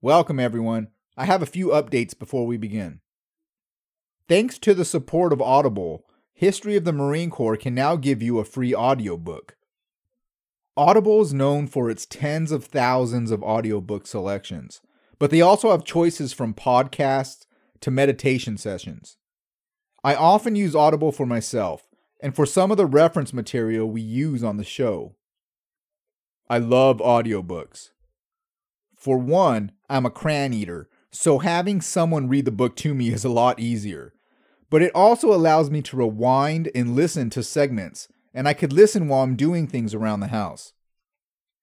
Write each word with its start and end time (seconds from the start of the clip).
Welcome, 0.00 0.38
everyone. 0.38 0.90
I 1.16 1.24
have 1.24 1.42
a 1.42 1.46
few 1.46 1.70
updates 1.70 2.16
before 2.16 2.46
we 2.46 2.56
begin. 2.56 3.00
Thanks 4.28 4.56
to 4.60 4.72
the 4.72 4.84
support 4.84 5.32
of 5.32 5.42
Audible, 5.42 6.04
History 6.34 6.76
of 6.76 6.84
the 6.84 6.92
Marine 6.92 7.30
Corps 7.30 7.56
can 7.56 7.74
now 7.74 7.96
give 7.96 8.22
you 8.22 8.38
a 8.38 8.44
free 8.44 8.72
audiobook. 8.72 9.56
Audible 10.76 11.20
is 11.20 11.34
known 11.34 11.66
for 11.66 11.90
its 11.90 12.06
tens 12.06 12.52
of 12.52 12.64
thousands 12.64 13.32
of 13.32 13.42
audiobook 13.42 14.06
selections, 14.06 14.80
but 15.18 15.32
they 15.32 15.40
also 15.40 15.72
have 15.72 15.82
choices 15.82 16.32
from 16.32 16.54
podcasts 16.54 17.46
to 17.80 17.90
meditation 17.90 18.56
sessions. 18.56 19.16
I 20.04 20.14
often 20.14 20.54
use 20.54 20.76
Audible 20.76 21.10
for 21.10 21.26
myself 21.26 21.88
and 22.22 22.36
for 22.36 22.46
some 22.46 22.70
of 22.70 22.76
the 22.76 22.86
reference 22.86 23.32
material 23.32 23.90
we 23.90 24.00
use 24.00 24.44
on 24.44 24.58
the 24.58 24.64
show. 24.64 25.16
I 26.48 26.58
love 26.58 26.98
audiobooks. 26.98 27.88
For 28.98 29.16
one, 29.16 29.70
I'm 29.88 30.04
a 30.04 30.10
crayon 30.10 30.52
eater, 30.52 30.88
so 31.12 31.38
having 31.38 31.80
someone 31.80 32.28
read 32.28 32.46
the 32.46 32.50
book 32.50 32.74
to 32.76 32.94
me 32.94 33.12
is 33.12 33.24
a 33.24 33.28
lot 33.28 33.60
easier. 33.60 34.12
But 34.70 34.82
it 34.82 34.92
also 34.92 35.32
allows 35.32 35.70
me 35.70 35.82
to 35.82 35.96
rewind 35.96 36.68
and 36.74 36.96
listen 36.96 37.30
to 37.30 37.44
segments, 37.44 38.08
and 38.34 38.48
I 38.48 38.54
could 38.54 38.72
listen 38.72 39.06
while 39.06 39.22
I'm 39.22 39.36
doing 39.36 39.68
things 39.68 39.94
around 39.94 40.18
the 40.18 40.26
house. 40.26 40.72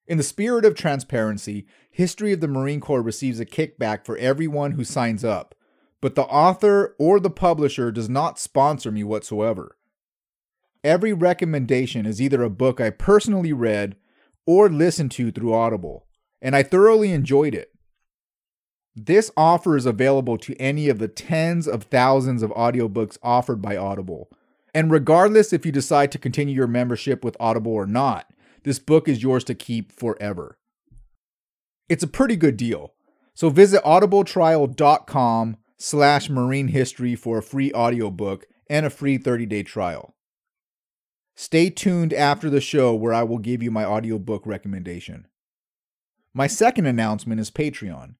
In 0.07 0.17
the 0.17 0.23
spirit 0.23 0.63
of 0.63 0.75
transparency, 0.75 1.67
History 1.91 2.31
of 2.31 2.39
the 2.39 2.47
Marine 2.47 2.79
Corps 2.79 3.01
receives 3.01 3.41
a 3.41 3.45
kickback 3.45 4.05
for 4.05 4.17
everyone 4.17 4.71
who 4.71 4.85
signs 4.85 5.25
up, 5.25 5.55
but 5.99 6.15
the 6.15 6.23
author 6.23 6.95
or 6.97 7.19
the 7.19 7.29
publisher 7.29 7.91
does 7.91 8.07
not 8.07 8.39
sponsor 8.39 8.91
me 8.91 9.03
whatsoever. 9.03 9.77
Every 10.85 11.11
recommendation 11.11 12.05
is 12.05 12.21
either 12.21 12.43
a 12.43 12.49
book 12.49 12.79
I 12.79 12.91
personally 12.91 13.51
read 13.51 13.97
or 14.45 14.69
listened 14.69 15.11
to 15.13 15.31
through 15.31 15.53
Audible, 15.53 16.05
and 16.45 16.55
I 16.55 16.61
thoroughly 16.61 17.11
enjoyed 17.11 17.55
it. 17.55 17.71
This 18.95 19.31
offer 19.35 19.75
is 19.75 19.87
available 19.87 20.37
to 20.37 20.55
any 20.61 20.89
of 20.89 20.99
the 20.99 21.07
tens 21.07 21.67
of 21.67 21.85
thousands 21.85 22.43
of 22.43 22.51
audiobooks 22.51 23.17
offered 23.23 23.63
by 23.63 23.75
Audible. 23.75 24.29
And 24.71 24.91
regardless 24.91 25.53
if 25.53 25.65
you 25.65 25.71
decide 25.71 26.11
to 26.11 26.19
continue 26.19 26.53
your 26.53 26.67
membership 26.67 27.25
with 27.25 27.35
Audible 27.39 27.71
or 27.73 27.87
not, 27.87 28.31
this 28.63 28.77
book 28.77 29.07
is 29.07 29.23
yours 29.23 29.43
to 29.45 29.55
keep 29.55 29.91
forever. 29.91 30.59
It's 31.89 32.03
a 32.03 32.07
pretty 32.07 32.35
good 32.35 32.57
deal. 32.57 32.93
So 33.33 33.49
visit 33.49 33.83
audibletrial.com 33.83 35.57
slash 35.79 36.29
marine 36.29 36.67
history 36.67 37.15
for 37.15 37.39
a 37.39 37.43
free 37.43 37.73
audiobook 37.73 38.45
and 38.69 38.85
a 38.85 38.91
free 38.91 39.17
30-day 39.17 39.63
trial. 39.63 40.13
Stay 41.35 41.71
tuned 41.71 42.13
after 42.13 42.51
the 42.51 42.61
show 42.61 42.93
where 42.93 43.13
I 43.13 43.23
will 43.23 43.39
give 43.39 43.63
you 43.63 43.71
my 43.71 43.83
audiobook 43.83 44.45
recommendation. 44.45 45.25
My 46.37 46.47
second 46.47 46.85
announcement 46.85 47.39
is 47.39 47.49
Patreon. 47.49 48.15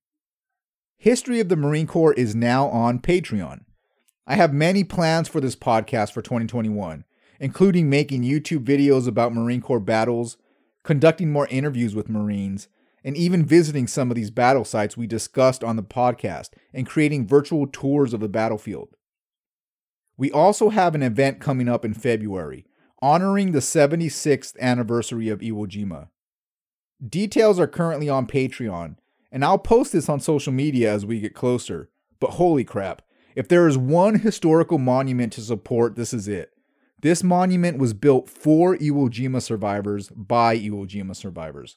History 0.95 1.41
of 1.41 1.49
the 1.49 1.57
Marine 1.57 1.85
Corps 1.85 2.13
is 2.13 2.33
now 2.33 2.69
on 2.69 2.99
Patreon. 2.99 3.65
I 4.25 4.35
have 4.35 4.53
many 4.53 4.85
plans 4.85 5.27
for 5.27 5.41
this 5.41 5.57
podcast 5.57 6.13
for 6.13 6.21
2021, 6.21 7.03
including 7.41 7.89
making 7.89 8.23
YouTube 8.23 8.63
videos 8.63 9.05
about 9.05 9.33
Marine 9.33 9.59
Corps 9.59 9.81
battles, 9.81 10.37
conducting 10.81 11.29
more 11.29 11.47
interviews 11.47 11.93
with 11.93 12.07
Marines, 12.07 12.69
and 13.03 13.17
even 13.17 13.43
visiting 13.43 13.85
some 13.85 14.09
of 14.09 14.15
these 14.15 14.31
battle 14.31 14.63
sites 14.63 14.95
we 14.95 15.07
discussed 15.07 15.61
on 15.61 15.75
the 15.75 15.83
podcast 15.83 16.51
and 16.73 16.87
creating 16.87 17.27
virtual 17.27 17.67
tours 17.67 18.13
of 18.13 18.21
the 18.21 18.29
battlefield. 18.29 18.95
We 20.15 20.31
also 20.31 20.69
have 20.69 20.95
an 20.95 21.03
event 21.03 21.41
coming 21.41 21.67
up 21.67 21.83
in 21.83 21.93
February 21.93 22.65
honoring 23.01 23.51
the 23.51 23.59
76th 23.59 24.57
anniversary 24.61 25.27
of 25.27 25.41
Iwo 25.41 25.67
Jima. 25.67 26.07
Details 27.07 27.59
are 27.59 27.67
currently 27.67 28.07
on 28.07 28.27
Patreon, 28.27 28.95
and 29.31 29.43
I'll 29.43 29.57
post 29.57 29.91
this 29.91 30.07
on 30.07 30.19
social 30.19 30.53
media 30.53 30.91
as 30.93 31.05
we 31.05 31.19
get 31.19 31.33
closer. 31.33 31.89
But 32.19 32.31
holy 32.31 32.63
crap, 32.63 33.01
if 33.35 33.47
there 33.47 33.67
is 33.67 33.77
one 33.77 34.19
historical 34.19 34.77
monument 34.77 35.33
to 35.33 35.41
support, 35.41 35.95
this 35.95 36.13
is 36.13 36.27
it. 36.27 36.51
This 37.01 37.21
monument 37.23 37.77
was 37.77 37.93
built 37.93 38.29
for 38.29 38.77
Iwo 38.77 39.09
Jima 39.09 39.41
survivors 39.41 40.09
by 40.09 40.57
Iwo 40.57 40.87
Jima 40.87 41.15
survivors. 41.15 41.75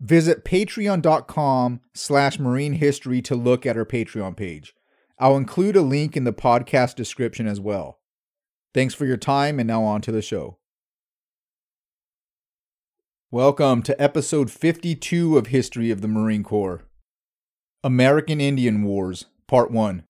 Visit 0.00 0.44
patreon.com 0.44 1.80
slash 1.94 2.38
marine 2.38 2.74
history 2.74 3.22
to 3.22 3.36
look 3.36 3.64
at 3.64 3.76
our 3.76 3.84
Patreon 3.84 4.36
page. 4.36 4.74
I'll 5.18 5.36
include 5.36 5.76
a 5.76 5.82
link 5.82 6.16
in 6.16 6.24
the 6.24 6.32
podcast 6.32 6.96
description 6.96 7.46
as 7.46 7.60
well. 7.60 8.00
Thanks 8.72 8.94
for 8.94 9.04
your 9.04 9.16
time, 9.16 9.60
and 9.60 9.66
now 9.66 9.84
on 9.84 10.00
to 10.02 10.12
the 10.12 10.22
show. 10.22 10.59
Welcome 13.32 13.82
to 13.82 14.02
episode 14.02 14.50
52 14.50 15.38
of 15.38 15.46
History 15.46 15.92
of 15.92 16.00
the 16.00 16.08
Marine 16.08 16.42
Corps 16.42 16.82
American 17.84 18.40
Indian 18.40 18.82
Wars, 18.82 19.26
Part 19.46 19.70
1. 19.70 20.02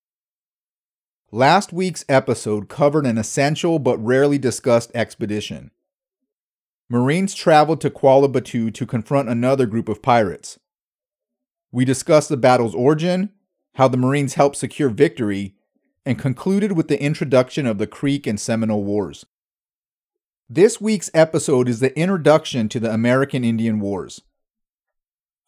Last 1.31 1.70
week's 1.70 2.03
episode 2.08 2.70
covered 2.70 3.04
an 3.04 3.19
essential 3.19 3.78
but 3.78 3.98
rarely 3.98 4.38
discussed 4.38 4.91
expedition. 4.94 5.70
Marines 6.88 7.34
traveled 7.34 7.82
to 7.82 7.91
Kuala 7.91 8.32
Batu 8.32 8.70
to 8.70 8.86
confront 8.86 9.28
another 9.28 9.66
group 9.66 9.91
of 9.91 10.00
pirates. 10.00 10.58
We 11.70 11.84
discussed 11.84 12.31
the 12.31 12.38
battle's 12.38 12.75
origin, 12.75 13.32
how 13.75 13.88
the 13.88 13.98
Marines 13.98 14.32
helped 14.32 14.56
secure 14.56 14.88
victory, 14.88 15.56
and 16.06 16.19
concluded 16.19 16.72
with 16.72 16.88
the 16.88 17.02
introduction 17.02 17.66
of 17.66 17.76
the 17.76 17.87
Creek 17.87 18.26
and 18.26 18.41
Seminole 18.41 18.84
Wars. 18.84 19.26
This 20.53 20.81
week's 20.81 21.12
episode 21.15 21.69
is 21.69 21.78
the 21.78 21.97
introduction 21.97 22.69
to 22.71 22.81
the 22.81 22.93
American 22.93 23.44
Indian 23.44 23.78
Wars. 23.78 24.22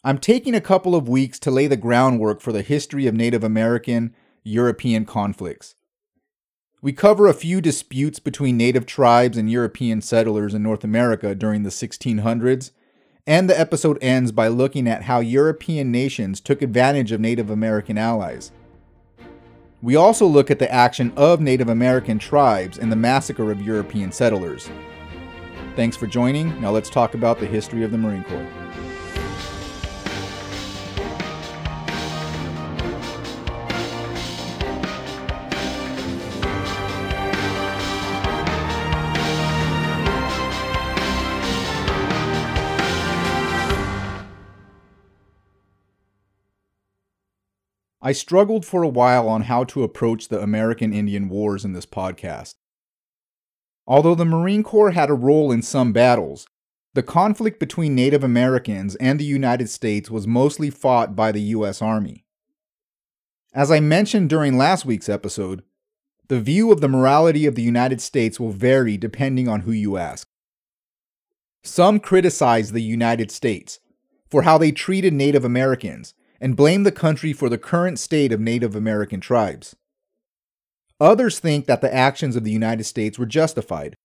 I'm 0.04 0.18
taking 0.18 0.54
a 0.54 0.60
couple 0.60 0.94
of 0.94 1.08
weeks 1.08 1.40
to 1.40 1.50
lay 1.50 1.66
the 1.66 1.76
groundwork 1.76 2.40
for 2.40 2.52
the 2.52 2.62
history 2.62 3.08
of 3.08 3.14
Native 3.16 3.42
American 3.42 4.14
European 4.44 5.04
conflicts. 5.04 5.74
We 6.80 6.92
cover 6.92 7.26
a 7.26 7.34
few 7.34 7.60
disputes 7.60 8.20
between 8.20 8.56
native 8.56 8.86
tribes 8.86 9.36
and 9.36 9.50
European 9.50 10.02
settlers 10.02 10.54
in 10.54 10.62
North 10.62 10.84
America 10.84 11.34
during 11.34 11.64
the 11.64 11.70
1600s, 11.70 12.70
and 13.26 13.50
the 13.50 13.58
episode 13.58 13.98
ends 14.00 14.30
by 14.30 14.46
looking 14.46 14.86
at 14.86 15.02
how 15.02 15.18
European 15.18 15.90
nations 15.90 16.40
took 16.40 16.62
advantage 16.62 17.10
of 17.10 17.20
Native 17.20 17.50
American 17.50 17.98
allies. 17.98 18.52
We 19.82 19.96
also 19.96 20.26
look 20.26 20.48
at 20.48 20.60
the 20.60 20.72
action 20.72 21.12
of 21.16 21.40
Native 21.40 21.68
American 21.68 22.20
tribes 22.20 22.78
in 22.78 22.88
the 22.88 22.94
massacre 22.94 23.50
of 23.50 23.60
European 23.60 24.12
settlers. 24.12 24.70
Thanks 25.74 25.96
for 25.96 26.06
joining. 26.06 26.60
Now 26.60 26.70
let's 26.70 26.90
talk 26.90 27.14
about 27.14 27.40
the 27.40 27.46
history 27.46 27.82
of 27.82 27.90
the 27.90 27.98
Marine 27.98 28.24
Corps. 28.24 28.46
I 48.04 48.10
struggled 48.12 48.66
for 48.66 48.82
a 48.82 48.88
while 48.88 49.28
on 49.28 49.42
how 49.42 49.64
to 49.64 49.84
approach 49.84 50.28
the 50.28 50.42
American 50.42 50.92
Indian 50.92 51.28
Wars 51.28 51.64
in 51.64 51.72
this 51.72 51.86
podcast. 51.86 52.56
Although 53.86 54.14
the 54.14 54.24
Marine 54.24 54.62
Corps 54.62 54.92
had 54.92 55.10
a 55.10 55.14
role 55.14 55.50
in 55.50 55.62
some 55.62 55.92
battles, 55.92 56.46
the 56.94 57.02
conflict 57.02 57.58
between 57.58 57.94
Native 57.94 58.22
Americans 58.22 58.94
and 58.96 59.18
the 59.18 59.24
United 59.24 59.68
States 59.68 60.10
was 60.10 60.26
mostly 60.26 60.70
fought 60.70 61.16
by 61.16 61.32
the 61.32 61.40
U.S. 61.40 61.80
Army. 61.80 62.24
As 63.54 63.70
I 63.70 63.80
mentioned 63.80 64.30
during 64.30 64.56
last 64.56 64.84
week's 64.84 65.08
episode, 65.08 65.62
the 66.28 66.40
view 66.40 66.70
of 66.72 66.80
the 66.80 66.88
morality 66.88 67.46
of 67.46 67.54
the 67.54 67.62
United 67.62 68.00
States 68.00 68.38
will 68.38 68.52
vary 68.52 68.96
depending 68.96 69.48
on 69.48 69.60
who 69.60 69.72
you 69.72 69.96
ask. 69.96 70.28
Some 71.62 72.00
criticize 72.00 72.72
the 72.72 72.82
United 72.82 73.30
States 73.30 73.80
for 74.28 74.42
how 74.42 74.58
they 74.58 74.72
treated 74.72 75.12
Native 75.12 75.44
Americans 75.44 76.14
and 76.40 76.56
blame 76.56 76.82
the 76.82 76.92
country 76.92 77.32
for 77.32 77.48
the 77.48 77.58
current 77.58 77.98
state 77.98 78.32
of 78.32 78.40
Native 78.40 78.74
American 78.74 79.20
tribes. 79.20 79.76
Others 81.02 81.40
think 81.40 81.66
that 81.66 81.80
the 81.80 81.92
actions 81.92 82.36
of 82.36 82.44
the 82.44 82.52
United 82.52 82.84
States 82.84 83.18
were 83.18 83.26
justified. 83.26 83.96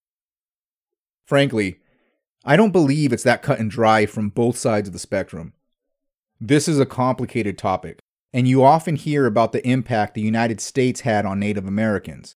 Frankly, 1.28 1.80
I 2.44 2.58
don't 2.58 2.72
believe 2.72 3.14
it's 3.14 3.22
that 3.22 3.44
cut 3.44 3.60
and 3.60 3.70
dry 3.70 4.08
from 4.08 4.30
both 4.30 4.58
sides 4.58 4.90
of 4.90 4.94
the 4.94 5.00
spectrum. 5.00 5.54
This 6.42 6.68
is 6.68 6.80
a 6.80 6.88
complicated 6.88 7.56
topic, 7.56 8.00
and 8.34 8.48
you 8.48 8.64
often 8.64 8.96
hear 8.96 9.28
about 9.28 9.52
the 9.52 9.66
impact 9.68 10.16
the 10.16 10.22
United 10.22 10.60
States 10.60 11.02
had 11.02 11.24
on 11.24 11.40
Native 11.40 11.68
Americans. 11.68 12.34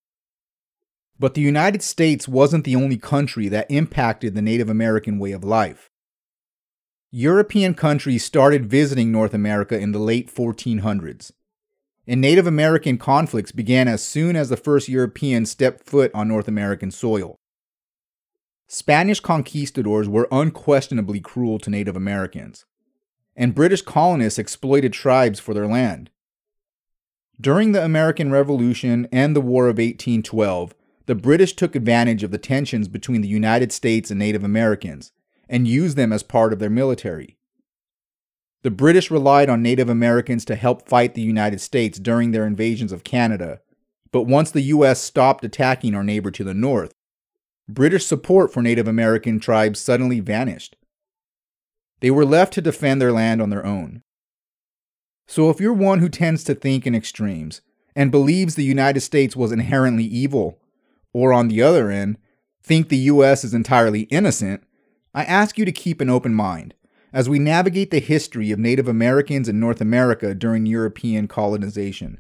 But 1.18 1.34
the 1.34 1.42
United 1.42 1.81
States 1.81 2.28
wasn't 2.28 2.64
the 2.64 2.75
only 2.75 2.98
country 2.98 3.48
that 3.48 3.72
impacted 3.72 4.36
the 4.36 4.44
Native 4.44 4.69
American 4.69 5.18
way 5.18 5.31
of 5.31 5.44
life. 5.44 5.90
European 7.10 7.74
countries 7.74 8.24
started 8.24 8.68
visiting 8.68 9.12
North 9.12 9.34
America 9.34 9.80
in 9.80 9.92
the 9.92 9.98
late 9.98 10.31
1400s. 10.31 11.31
And 12.12 12.19
Native 12.19 12.46
American 12.46 12.98
conflicts 12.98 13.54
began 13.54 13.88
as 13.88 14.04
soon 14.04 14.36
as 14.36 14.50
the 14.50 14.58
first 14.58 14.90
Europeans 14.90 15.50
stepped 15.50 15.86
foot 15.86 16.12
on 16.13 16.28
North 16.28 16.50
American 16.50 16.92
soil. 16.92 17.38
Spanish 18.68 19.22
conquistadors 19.22 20.10
were 20.10 20.28
unquestionably 20.30 21.22
cruel 21.22 21.58
to 21.60 21.69
Native 21.69 21.96
Americans, 21.96 22.66
and 23.34 23.56
British 23.56 23.81
colonists 23.81 24.38
exploited 24.38 24.92
tribes 24.92 25.40
for 25.40 25.54
their 25.54 25.68
land. 25.68 26.10
During 27.40 27.72
the 27.72 27.86
American 27.86 28.30
Revolution 28.30 29.07
and 29.10 29.34
the 29.34 29.40
War 29.40 29.68
of 29.68 29.78
1812, 29.78 30.75
the 31.06 31.16
British 31.16 31.54
took 31.56 31.78
advantage 31.78 32.24
of 32.24 32.31
the 32.31 32.38
tensions 32.38 32.90
between 32.90 33.22
the 33.22 33.30
United 33.30 33.72
States 33.72 34.12
and 34.12 34.19
Native 34.19 34.44
Americans 34.44 35.14
and 35.48 35.66
used 35.66 35.96
them 35.96 36.12
as 36.12 36.24
part 36.24 36.52
of 36.52 36.60
their 36.60 36.69
military. 36.69 37.38
The 38.63 38.72
British 38.72 39.10
relied 39.10 39.50
on 39.50 39.63
Native 39.63 39.90
Americans 39.90 40.46
to 40.46 40.56
help 40.56 40.88
fight 40.88 41.16
the 41.16 41.22
United 41.22 41.60
States 41.62 41.98
during 41.98 42.31
their 42.31 42.46
invasions 42.46 42.92
of 42.92 43.04
Canada, 43.04 43.60
but 44.12 44.24
once 44.24 44.52
the 44.52 44.62
US 44.62 45.02
stopped 45.02 45.44
attacking 45.44 45.96
our 45.96 46.04
neighbor 46.04 46.30
to 46.30 46.44
the 46.44 46.54
north, 46.54 46.94
British 47.68 48.06
support 48.06 48.54
for 48.54 48.62
Native 48.62 48.88
American 48.88 49.40
tribes 49.40 49.80
suddenly 49.80 50.19
vanished. 50.19 50.75
They 52.02 52.12
were 52.12 52.25
left 52.25 52.54
to 52.54 52.62
defend 52.62 53.02
their 53.02 53.12
land 53.12 53.42
on 53.42 53.50
their 53.50 53.66
own. 53.66 54.04
So 55.28 55.50
if 55.50 55.60
you're 55.60 55.74
one 55.74 56.00
who 56.00 56.10
tends 56.10 56.44
to 56.44 56.54
think 56.56 56.86
in 56.86 56.94
extremes 56.94 57.62
and 57.96 58.12
believes 58.12 58.56
the 58.56 58.64
United 58.64 59.02
States 59.02 59.36
was 59.36 59.52
inherently 59.52 60.04
evil, 60.04 60.60
or 61.14 61.34
on 61.34 61.48
the 61.48 61.62
other 61.64 61.90
end, 61.90 62.18
think 62.62 62.90
the 62.90 62.98
US 62.98 63.44
is 63.44 63.54
entirely 63.54 64.02
innocent, 64.04 64.64
I 65.16 65.24
ask 65.24 65.57
you 65.57 65.66
to 65.66 65.72
keep 65.72 66.00
an 66.00 66.10
open 66.10 66.34
mind 66.34 66.75
as 67.13 67.28
we 67.28 67.40
navigate 67.40 67.92
the 67.92 68.00
history 68.00 68.52
of 68.52 68.60
Native 68.60 68.88
Americans 68.88 69.50
in 69.50 69.60
North 69.60 69.81
America 69.81 70.34
during 70.34 70.66
European 70.66 71.28
colonization. 71.28 72.19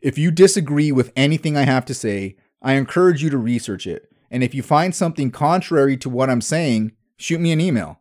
If 0.00 0.16
you 0.16 0.30
disagree 0.30 0.90
with 0.90 1.12
anything 1.14 1.56
I 1.56 1.62
have 1.62 1.84
to 1.86 1.94
say, 1.94 2.36
I 2.62 2.74
encourage 2.74 3.22
you 3.22 3.30
to 3.30 3.38
research 3.38 3.86
it, 3.86 4.10
and 4.30 4.42
if 4.42 4.54
you 4.54 4.62
find 4.62 4.94
something 4.94 5.30
contrary 5.30 5.96
to 5.98 6.08
what 6.08 6.30
I'm 6.30 6.40
saying, 6.40 6.92
shoot 7.16 7.40
me 7.40 7.52
an 7.52 7.60
email. 7.60 8.00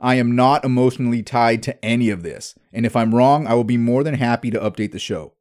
I 0.00 0.16
am 0.16 0.34
not 0.34 0.64
emotionally 0.64 1.22
tied 1.22 1.62
to 1.62 1.84
any 1.84 2.10
of 2.10 2.24
this, 2.24 2.56
and 2.72 2.84
if 2.84 2.96
I'm 2.96 3.14
wrong, 3.14 3.46
I 3.46 3.54
will 3.54 3.62
be 3.62 3.76
more 3.76 4.02
than 4.02 4.14
happy 4.14 4.50
to 4.50 4.58
update 4.58 4.90
the 4.90 4.98
show. 4.98 5.34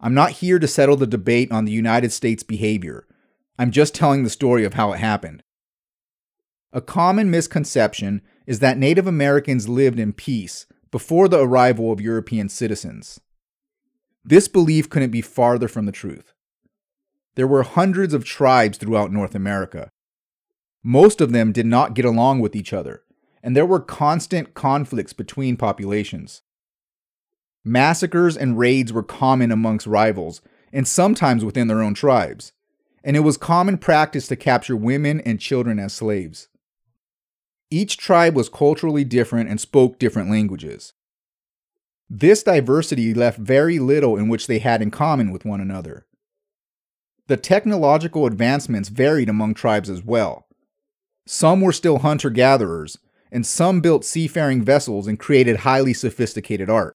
I'm 0.00 0.14
not 0.14 0.32
here 0.32 0.60
to 0.60 0.68
settle 0.68 0.96
the 0.96 1.06
debate 1.06 1.50
on 1.50 1.64
the 1.64 1.72
United 1.72 2.12
States' 2.12 2.44
behavior. 2.44 3.08
I'm 3.58 3.72
just 3.72 3.94
telling 3.94 4.22
the 4.22 4.30
story 4.30 4.64
of 4.64 4.74
how 4.74 4.92
it 4.92 5.00
happened. 5.00 5.42
A 6.74 6.80
common 6.80 7.30
misconception 7.30 8.20
is 8.48 8.58
that 8.58 8.78
Native 8.78 9.06
Americans 9.06 9.68
lived 9.68 10.00
in 10.00 10.12
peace 10.12 10.66
before 10.90 11.28
the 11.28 11.38
arrival 11.38 11.92
of 11.92 12.00
European 12.00 12.48
citizens. 12.48 13.20
This 14.24 14.48
belief 14.48 14.90
couldn't 14.90 15.12
be 15.12 15.20
farther 15.20 15.68
from 15.68 15.86
the 15.86 15.92
truth. 15.92 16.32
There 17.36 17.46
were 17.46 17.62
hundreds 17.62 18.12
of 18.12 18.24
tribes 18.24 18.76
throughout 18.76 19.12
North 19.12 19.36
America. 19.36 19.88
Most 20.82 21.20
of 21.20 21.30
them 21.30 21.52
did 21.52 21.64
not 21.64 21.94
get 21.94 22.04
along 22.04 22.40
with 22.40 22.56
each 22.56 22.72
other, 22.72 23.04
and 23.40 23.56
there 23.56 23.64
were 23.64 23.78
constant 23.78 24.54
conflicts 24.54 25.12
between 25.12 25.56
populations. 25.56 26.42
Massacres 27.64 28.36
and 28.36 28.58
raids 28.58 28.92
were 28.92 29.04
common 29.04 29.52
amongst 29.52 29.86
rivals, 29.86 30.42
and 30.72 30.88
sometimes 30.88 31.44
within 31.44 31.68
their 31.68 31.82
own 31.82 31.94
tribes, 31.94 32.52
and 33.04 33.16
it 33.16 33.20
was 33.20 33.36
common 33.36 33.78
practice 33.78 34.26
to 34.26 34.34
capture 34.34 34.76
women 34.76 35.20
and 35.20 35.38
children 35.38 35.78
as 35.78 35.92
slaves. 35.92 36.48
Each 37.74 37.96
tribe 37.96 38.36
was 38.36 38.48
culturally 38.48 39.02
different 39.02 39.50
and 39.50 39.60
spoke 39.60 39.98
different 39.98 40.30
languages. 40.30 40.92
This 42.08 42.44
diversity 42.44 43.12
left 43.12 43.36
very 43.36 43.80
little 43.80 44.16
in 44.16 44.28
which 44.28 44.46
they 44.46 44.60
had 44.60 44.80
in 44.80 44.92
common 44.92 45.32
with 45.32 45.44
one 45.44 45.60
another. 45.60 46.06
The 47.26 47.36
technological 47.36 48.26
advancements 48.26 48.90
varied 48.90 49.28
among 49.28 49.54
tribes 49.54 49.90
as 49.90 50.04
well. 50.04 50.46
Some 51.26 51.60
were 51.60 51.72
still 51.72 51.98
hunter 51.98 52.30
gatherers, 52.30 52.96
and 53.32 53.44
some 53.44 53.80
built 53.80 54.04
seafaring 54.04 54.62
vessels 54.62 55.08
and 55.08 55.18
created 55.18 55.66
highly 55.66 55.94
sophisticated 55.94 56.70
art. 56.70 56.94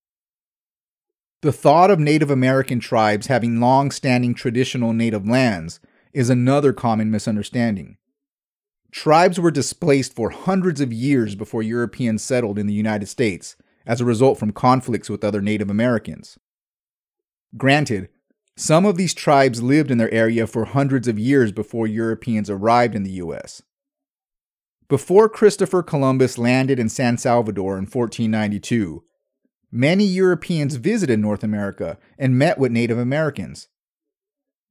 The 1.41 1.51
thought 1.51 1.91
of 1.91 1.99
Native 1.99 2.31
American 2.31 2.79
tribes 2.79 3.27
having 3.27 3.59
long 3.59 3.91
standing 3.91 4.33
traditional 4.33 4.93
native 4.93 5.27
lands 5.27 5.81
is 6.13 6.29
another 6.29 6.71
common 6.71 7.11
misunderstanding. 7.11 7.97
Tribes 8.91 9.39
were 9.39 9.51
displaced 9.51 10.15
for 10.15 10.31
hundreds 10.31 10.81
of 10.81 10.91
years 10.91 11.35
before 11.35 11.61
Europeans 11.61 12.23
settled 12.23 12.57
in 12.57 12.67
the 12.67 12.73
United 12.73 13.07
States 13.07 13.55
as 13.85 14.01
a 14.01 14.05
result 14.05 14.39
from 14.39 14.51
conflicts 14.51 15.09
with 15.09 15.23
other 15.23 15.41
Native 15.41 15.69
Americans. 15.69 16.37
Granted, 17.57 18.09
some 18.55 18.85
of 18.85 18.97
these 18.97 19.13
tribes 19.13 19.63
lived 19.63 19.89
in 19.89 19.97
their 19.97 20.13
area 20.13 20.45
for 20.45 20.65
hundreds 20.65 21.07
of 21.07 21.17
years 21.17 21.51
before 21.51 21.87
Europeans 21.87 22.49
arrived 22.49 22.93
in 22.93 23.03
the 23.03 23.11
U.S. 23.11 23.61
Before 24.87 25.29
Christopher 25.29 25.83
Columbus 25.83 26.37
landed 26.37 26.79
in 26.79 26.89
San 26.89 27.17
Salvador 27.17 27.73
in 27.73 27.85
1492, 27.85 29.03
many 29.71 30.03
Europeans 30.03 30.75
visited 30.75 31.19
North 31.19 31.43
America 31.43 31.97
and 32.17 32.37
met 32.37 32.57
with 32.57 32.71
Native 32.71 32.97
Americans. 32.97 33.67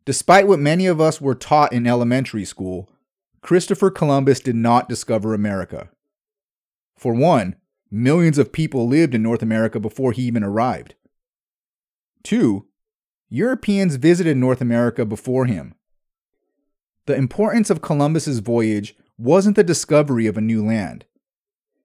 Despite 0.05 0.49
what 0.49 0.59
many 0.59 0.87
of 0.87 1.01
us 1.01 1.21
were 1.21 1.35
taught 1.35 1.73
in 1.73 1.87
elementary 1.87 2.45
school, 2.45 2.91
Christopher 3.41 3.91
Columbus 3.91 4.41
did 4.41 4.57
not 4.57 4.89
discover 4.89 5.33
America. 5.33 5.91
For 6.97 7.15
one, 7.15 7.57
millions 7.91 8.39
of 8.39 8.53
people 8.53 8.89
lived 8.89 9.15
in 9.15 9.23
North 9.23 9.43
America 9.43 9.79
before 9.79 10.13
he 10.13 10.23
even 10.23 10.43
arrived. 10.43 10.95
Two, 12.23 12.67
Europeans 13.29 13.97
visited 13.97 14.37
North 14.37 14.61
America 14.61 15.05
before 15.05 15.47
him. 15.47 15.75
The 17.07 17.15
importance 17.15 17.71
of 17.71 17.81
Columbus's 17.81 18.41
voyage 18.41 18.97
wasn't 19.17 19.57
the 19.57 19.65
discovery 19.65 20.27
of 20.27 20.37
a 20.37 20.43
new 20.43 20.65
land. 20.65 21.05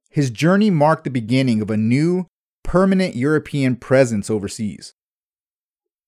His 0.10 0.30
journey 0.30 0.70
marked 0.70 1.06
the 1.06 1.10
beginning 1.10 1.62
of 1.62 1.70
a 1.70 1.78
new, 1.78 2.28
permanent 2.64 3.16
European 3.16 3.76
presence 3.76 4.30
overseas. 4.30 4.94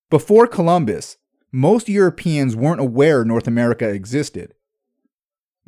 Before 0.09 0.47
Columbus, 0.47 1.17
most 1.51 1.89
Europeans 1.89 2.55
weren't 2.55 2.81
aware 2.81 3.23
North 3.23 3.47
America 3.47 3.87
existed. 3.87 4.53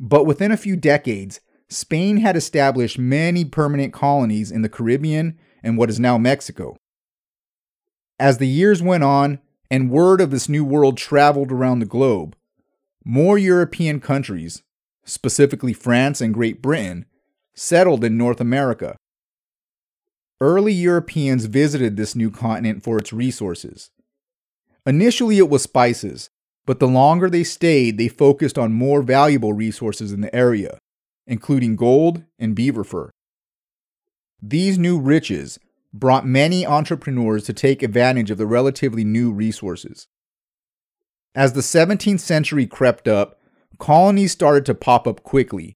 But 0.00 0.24
within 0.24 0.52
a 0.52 0.56
few 0.56 0.76
decades, 0.76 1.40
Spain 1.68 2.18
had 2.18 2.36
established 2.36 2.98
many 2.98 3.44
permanent 3.44 3.92
colonies 3.92 4.50
in 4.50 4.62
the 4.62 4.68
Caribbean 4.68 5.38
and 5.62 5.76
what 5.76 5.90
is 5.90 6.00
now 6.00 6.16
Mexico. 6.16 6.76
As 8.18 8.38
the 8.38 8.48
years 8.48 8.82
went 8.82 9.04
on 9.04 9.38
and 9.70 9.90
word 9.90 10.20
of 10.20 10.30
this 10.30 10.48
new 10.48 10.64
world 10.64 10.96
traveled 10.96 11.52
around 11.52 11.78
the 11.78 11.86
globe, 11.86 12.36
more 13.04 13.38
European 13.38 14.00
countries, 14.00 14.62
specifically 15.04 15.72
France 15.72 16.20
and 16.20 16.34
Great 16.34 16.62
Britain, 16.62 17.06
settled 17.54 18.04
in 18.04 18.16
North 18.16 18.40
America. 18.40 18.96
Early 20.40 20.72
Europeans 20.72 21.46
visited 21.46 21.96
this 21.96 22.14
new 22.14 22.30
continent 22.30 22.82
for 22.82 22.98
its 22.98 23.12
resources. 23.12 23.90
Initially, 24.86 25.38
it 25.38 25.50
was 25.50 25.62
spices, 25.62 26.27
but 26.68 26.80
the 26.80 26.86
longer 26.86 27.30
they 27.30 27.44
stayed, 27.44 27.96
they 27.96 28.08
focused 28.08 28.58
on 28.58 28.74
more 28.74 29.00
valuable 29.00 29.54
resources 29.54 30.12
in 30.12 30.20
the 30.20 30.34
area, 30.36 30.76
including 31.26 31.76
gold 31.76 32.24
and 32.38 32.54
beaver 32.54 32.84
fur. 32.84 33.08
These 34.42 34.76
new 34.76 35.00
riches 35.00 35.58
brought 35.94 36.26
many 36.26 36.66
entrepreneurs 36.66 37.44
to 37.44 37.54
take 37.54 37.82
advantage 37.82 38.30
of 38.30 38.36
the 38.36 38.46
relatively 38.46 39.02
new 39.02 39.32
resources. 39.32 40.08
As 41.34 41.54
the 41.54 41.62
17th 41.62 42.20
century 42.20 42.66
crept 42.66 43.08
up, 43.08 43.40
colonies 43.78 44.32
started 44.32 44.66
to 44.66 44.74
pop 44.74 45.08
up 45.08 45.22
quickly. 45.22 45.74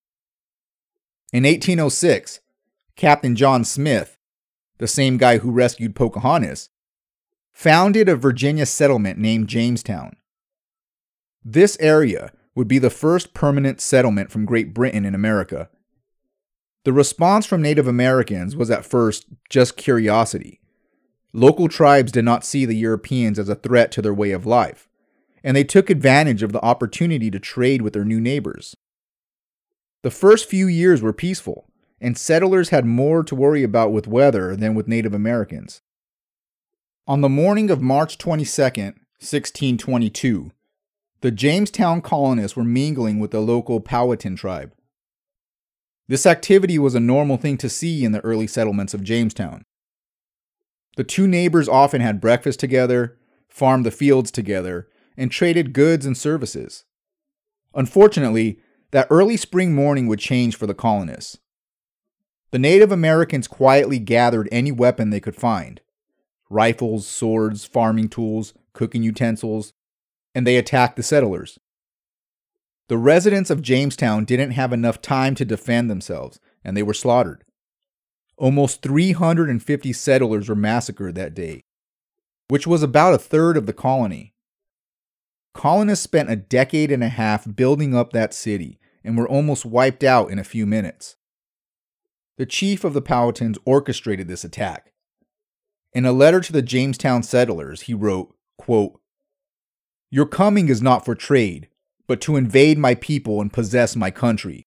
In 1.33 1.45
1806, 1.45 2.41
Captain 2.97 3.35
John 3.35 3.65
Smith, 3.65 4.19
the 4.77 4.87
same 4.87 5.17
guy 5.17 5.39
who 5.39 5.53
rescued 5.53 5.97
Pocahontas, 5.97 6.69
founded 7.51 8.11
a 8.11 8.15
Virginia 8.15 8.67
settlement 8.67 9.19
named 9.19 9.49
Jamestown. 9.49 10.17
This 11.45 11.77
area 11.81 12.33
would 12.55 12.69
be 12.69 12.79
the 12.79 12.91
first 12.91 13.35
permanent 13.35 13.81
settlement 13.81 14.31
from 14.31 14.45
Great 14.45 14.75
Britain 14.75 15.05
in 15.05 15.15
America. 15.15 15.69
The 16.85 16.93
response 16.93 17.47
from 17.47 17.63
Native 17.63 17.87
Americans 17.87 18.57
was 18.57 18.71
at 18.71 18.85
first 18.85 19.27
just 19.49 19.77
curiosity. 19.77 20.61
Local 21.33 21.69
tribes 21.69 22.13
did 22.13 22.25
not 22.25 22.45
see 22.45 22.65
the 22.65 22.77
Europeans 22.77 23.39
as 23.39 23.49
a 23.49 23.55
threat 23.55 23.91
to 23.93 24.03
their 24.03 24.15
way 24.15 24.33
of 24.33 24.47
life 24.47 24.89
and 25.45 25.57
they 25.57 25.65
took 25.65 25.91
advantage 25.91 26.43
of 26.43 26.53
the 26.53 26.65
opportunity 26.65 27.31
to 27.31 27.39
trade 27.39 27.83
with 27.83 27.93
their 27.93 28.05
new 28.05 28.21
neighbors. 28.21 28.77
The 30.03 30.11
first 30.11 30.49
few 30.49 30.67
years 30.67 31.03
were 31.03 31.13
peaceful, 31.13 31.67
and 32.01 32.17
settlers 32.19 32.71
had 32.71 32.85
more 32.85 33.23
to 33.25 33.35
worry 33.35 33.63
about 33.63 33.93
with 33.93 34.09
weather 34.09 34.57
than 34.57 34.75
with 34.75 34.89
Native 34.89 35.15
Americans. 35.15 35.81
On 37.07 37.21
the 37.21 37.29
morning 37.29 37.71
of 37.71 37.83
March 37.83 38.19
22, 38.19 38.63
1622, 38.63 40.53
the 41.23 41.31
Jamestown 41.31 42.03
colonists 42.03 42.57
were 42.57 42.65
mingling 42.65 43.21
with 43.21 43.31
the 43.31 43.41
local 43.41 43.81
Powhatan 43.81 44.37
tribe. 44.37 44.75
This 46.09 46.27
activity 46.27 46.79
was 46.79 46.97
a 46.97 47.01
normal 47.01 47.37
thing 47.37 47.57
to 47.59 47.69
see 47.69 48.05
in 48.05 48.11
the 48.11 48.21
early 48.21 48.49
settlements 48.49 48.93
of 48.93 49.05
Jamestown. 49.05 49.65
The 50.97 51.05
two 51.05 51.29
neighbors 51.29 51.69
often 51.69 52.01
had 52.01 52.21
breakfast 52.21 52.59
together, 52.61 53.17
farmed 53.49 53.87
the 53.87 53.93
fields 53.93 54.31
together, 54.33 54.89
and 55.17 55.31
traded 55.31 55.73
goods 55.73 56.05
and 56.05 56.19
services. 56.19 56.85
Unfortunately, 57.73 58.59
that 58.91 59.07
early 59.09 59.37
spring 59.37 59.75
morning 59.75 60.09
would 60.09 60.19
change 60.19 60.57
for 60.57 60.67
the 60.67 60.75
colonists. 60.75 61.39
The 62.51 62.59
Native 62.59 62.93
Americans 62.93 63.47
quietly 63.47 63.99
gathered 63.99 64.49
any 64.53 64.73
weapon 64.73 65.11
they 65.11 65.21
could 65.21 65.37
find 65.37 65.81
rifles, 66.51 67.07
swords, 67.07 67.65
farming 67.65 68.11
tools, 68.11 68.53
cooking 68.75 69.03
utensils, 69.03 69.73
and 70.35 70.47
they 70.47 70.57
attacked 70.57 70.97
the 70.97 71.03
settlers. 71.03 71.59
The 72.89 72.99
residents 72.99 73.51
of 73.51 73.63
Jamestown 73.63 74.25
didn't 74.25 74.51
have 74.53 74.73
enough 74.73 75.01
time 75.01 75.35
to 75.37 75.45
defend 75.45 75.91
themselves, 75.91 76.39
and 76.65 76.77
they 76.77 76.83
were 76.83 76.95
slaughtered. 76.95 77.45
Almost 78.37 78.83
350 78.83 79.93
settlers 79.93 80.49
were 80.49 80.55
massacred 80.55 81.15
that 81.15 81.35
day, 81.35 81.63
which 82.49 82.67
was 82.67 82.83
about 82.83 83.15
a 83.15 83.19
third 83.19 83.57
of 83.57 83.67
the 83.67 83.73
colony. 83.73 84.35
Colonists 85.55 86.03
spent 86.03 86.31
a 86.31 86.37
decade 86.37 86.91
and 86.91 87.05
a 87.05 87.09
half 87.09 87.47
building 87.55 87.95
up 87.95 88.13
that 88.13 88.35
city 88.35 88.79
and 89.05 89.17
were 89.17 89.29
almost 89.29 89.65
wiped 89.65 90.03
out 90.03 90.31
in 90.31 90.39
a 90.39 90.45
few 90.45 90.67
minutes. 90.67 91.17
The 92.39 92.47
chief 92.47 92.85
of 92.85 92.95
the 92.95 93.03
Powhatans 93.03 93.59
orchestrated 93.65 94.29
this 94.29 94.45
attack. 94.45 94.93
In 95.93 96.07
a 96.07 96.13
letter 96.13 96.41
to 96.41 96.53
the 96.53 96.63
Jamestown 96.63 97.23
settlers, 97.23 97.83
he 97.83 97.95
wrote, 97.95 98.35
quote, 98.57 98.99
Your 100.15 100.27
coming 100.27 100.69
is 100.69 100.83
not 100.83 101.07
for 101.07 101.15
trade, 101.15 101.69
but 102.07 102.21
to 102.21 102.37
invade 102.37 102.77
my 102.77 102.95
people 102.95 103.41
and 103.41 103.51
possess 103.51 103.97
my 103.97 104.11
country. 104.11 104.67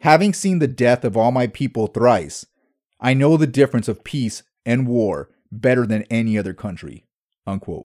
Having 0.00 0.32
seen 0.32 0.58
the 0.58 0.66
death 0.66 1.04
of 1.04 1.18
all 1.18 1.30
my 1.30 1.46
people 1.46 1.86
thrice, 1.86 2.46
I 2.98 3.12
know 3.12 3.36
the 3.36 3.46
difference 3.46 3.88
of 3.88 4.04
peace 4.04 4.42
and 4.64 4.88
war 4.88 5.28
better 5.52 5.86
than 5.86 6.04
any 6.04 6.38
other 6.38 6.54
country. 6.54 7.04
Unquote. 7.46 7.84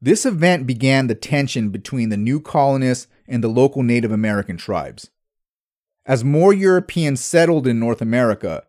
This 0.00 0.24
event 0.24 0.64
began 0.64 1.08
the 1.08 1.16
tension 1.16 1.70
between 1.70 2.10
the 2.10 2.16
new 2.16 2.38
colonists 2.38 3.08
and 3.26 3.42
the 3.42 3.48
local 3.48 3.82
Native 3.82 4.12
American 4.12 4.56
tribes. 4.56 5.10
As 6.06 6.22
more 6.22 6.52
Europeans 6.52 7.20
settled 7.20 7.66
in 7.66 7.80
North 7.80 8.00
America, 8.00 8.62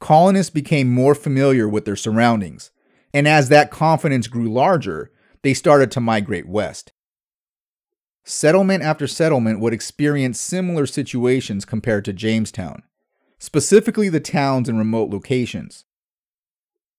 colonists 0.00 0.48
became 0.48 0.88
more 0.88 1.14
familiar 1.14 1.68
with 1.68 1.84
their 1.84 1.96
surroundings, 1.96 2.70
and 3.12 3.28
as 3.28 3.50
that 3.50 3.70
confidence 3.70 4.26
grew 4.26 4.50
larger, 4.50 5.10
they 5.46 5.54
started 5.54 5.92
to 5.92 6.00
migrate 6.00 6.48
west. 6.48 6.92
Settlement 8.24 8.82
after 8.82 9.06
settlement 9.06 9.60
would 9.60 9.72
experience 9.72 10.40
similar 10.40 10.86
situations 10.86 11.64
compared 11.64 12.04
to 12.06 12.12
Jamestown, 12.12 12.82
specifically 13.38 14.08
the 14.08 14.18
towns 14.18 14.68
in 14.68 14.76
remote 14.76 15.08
locations. 15.08 15.84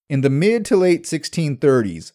In 0.07 0.21
the 0.21 0.29
mid 0.29 0.63
to 0.63 0.77
late 0.77 1.03
1630s, 1.03 2.13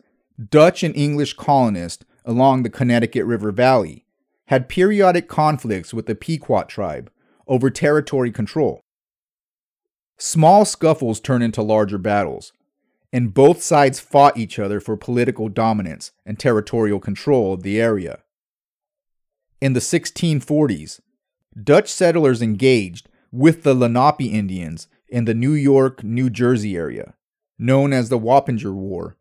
Dutch 0.49 0.83
and 0.83 0.97
English 0.97 1.35
colonists 1.35 2.07
along 2.25 2.63
the 2.63 2.71
Connecticut 2.71 3.27
River 3.27 3.53
Valley 3.53 4.07
had 4.47 4.71
periodic 4.71 5.29
conflicts 5.29 5.93
with 5.93 6.07
the 6.07 6.15
Pequot 6.15 6.63
tribe 6.63 7.13
over 7.47 7.69
territory 7.69 8.33
control. 8.33 8.81
Small 10.17 10.65
scuffles 10.65 11.21
turned 11.21 11.45
into 11.45 11.61
larger 11.61 11.99
battles, 11.99 12.55
and 13.13 13.35
both 13.35 13.63
sides 13.63 14.01
fought 14.01 14.39
each 14.39 14.59
other 14.59 14.81
for 14.81 14.97
political 14.97 15.49
dominance 15.49 16.13
and 16.25 16.39
territorial 16.39 16.99
control 16.99 17.53
of 17.53 17.63
the 17.63 17.81
area. 17.81 18.21
In 19.61 19.75
the 19.75 19.81
1640s, 19.81 21.01
Dutch 21.63 21.89
settlers 21.89 22.41
engaged 22.41 23.09
with 23.31 23.63
the 23.63 23.75
Lenape 23.75 24.21
Indians 24.23 24.89
in 25.09 25.27
the 25.27 25.35
New 25.35 25.53
York, 25.53 26.03
New 26.03 26.31
Jersey 26.31 26.77
area, 26.77 27.15
known 27.59 27.93
as 27.93 28.09
the 28.09 28.19
Wappinger 28.19 28.73
War. 28.73 29.17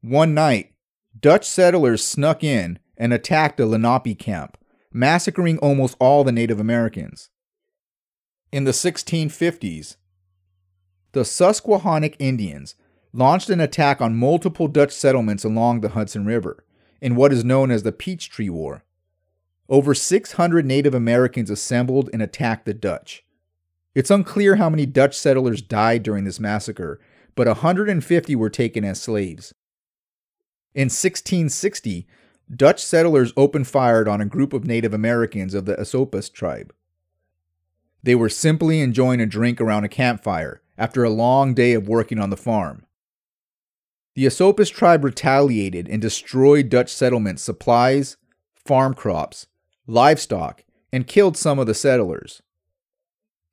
One 0.00 0.34
night, 0.34 0.72
Dutch 1.18 1.46
settlers 1.46 2.04
snuck 2.04 2.44
in 2.44 2.78
and 2.96 3.12
attacked 3.12 3.58
a 3.58 3.66
Lenape 3.66 4.18
camp, 4.18 4.56
massacring 4.92 5.58
almost 5.58 5.96
all 5.98 6.22
the 6.22 6.32
Native 6.32 6.60
Americans. 6.60 7.30
In 8.52 8.64
the 8.64 8.70
1650s, 8.70 9.96
the 11.12 11.24
Susquehannock 11.24 12.14
Indians 12.18 12.76
launched 13.14 13.48
an 13.48 13.60
attack 13.60 14.02
on 14.02 14.16
multiple 14.16 14.66
Dutch 14.66 14.90
settlements 14.90 15.44
along 15.44 15.80
the 15.80 15.90
Hudson 15.90 16.26
River 16.26 16.64
in 17.00 17.14
what 17.14 17.32
is 17.32 17.44
known 17.44 17.70
as 17.70 17.84
the 17.84 17.92
Peachtree 17.92 18.48
War. 18.48 18.84
Over 19.68 19.94
600 19.94 20.66
Native 20.66 20.94
Americans 20.94 21.48
assembled 21.48 22.10
and 22.12 22.20
attacked 22.20 22.66
the 22.66 22.74
Dutch. 22.74 23.24
It's 23.94 24.10
unclear 24.10 24.56
how 24.56 24.68
many 24.68 24.84
Dutch 24.84 25.16
settlers 25.16 25.62
died 25.62 26.02
during 26.02 26.24
this 26.24 26.40
massacre, 26.40 27.00
but 27.36 27.46
150 27.46 28.34
were 28.34 28.50
taken 28.50 28.84
as 28.84 29.00
slaves. 29.00 29.54
In 30.74 30.86
1660, 30.86 32.08
Dutch 32.54 32.84
settlers 32.84 33.32
opened 33.36 33.68
fire 33.68 34.06
on 34.08 34.20
a 34.20 34.26
group 34.26 34.52
of 34.52 34.66
Native 34.66 34.92
Americans 34.92 35.54
of 35.54 35.66
the 35.66 35.78
Esopus 35.78 36.28
tribe. 36.28 36.74
They 38.02 38.16
were 38.16 38.28
simply 38.28 38.80
enjoying 38.80 39.20
a 39.20 39.26
drink 39.26 39.60
around 39.60 39.84
a 39.84 39.88
campfire 39.88 40.62
after 40.76 41.04
a 41.04 41.10
long 41.10 41.54
day 41.54 41.74
of 41.74 41.88
working 41.88 42.18
on 42.18 42.30
the 42.30 42.36
farm. 42.36 42.84
The 44.14 44.26
Esopus 44.26 44.70
tribe 44.70 45.02
retaliated 45.02 45.88
and 45.88 46.00
destroyed 46.00 46.68
Dutch 46.68 46.92
settlements' 46.92 47.42
supplies, 47.42 48.16
farm 48.54 48.94
crops, 48.94 49.48
livestock, 49.86 50.64
and 50.92 51.06
killed 51.06 51.36
some 51.36 51.58
of 51.58 51.66
the 51.66 51.74
settlers. 51.74 52.40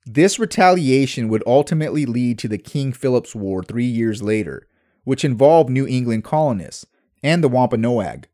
This 0.06 0.38
retaliation 0.38 1.28
would 1.28 1.42
ultimately 1.46 2.06
lead 2.06 2.38
to 2.38 2.48
the 2.48 2.58
King 2.58 2.92
Philip's 2.92 3.34
War 3.34 3.62
three 3.62 3.86
years 3.86 4.22
later, 4.22 4.68
which 5.04 5.24
involved 5.24 5.70
New 5.70 5.86
England 5.86 6.24
colonists 6.24 6.86
and 7.22 7.42
the 7.42 7.48
Wampanoag. 7.48 8.28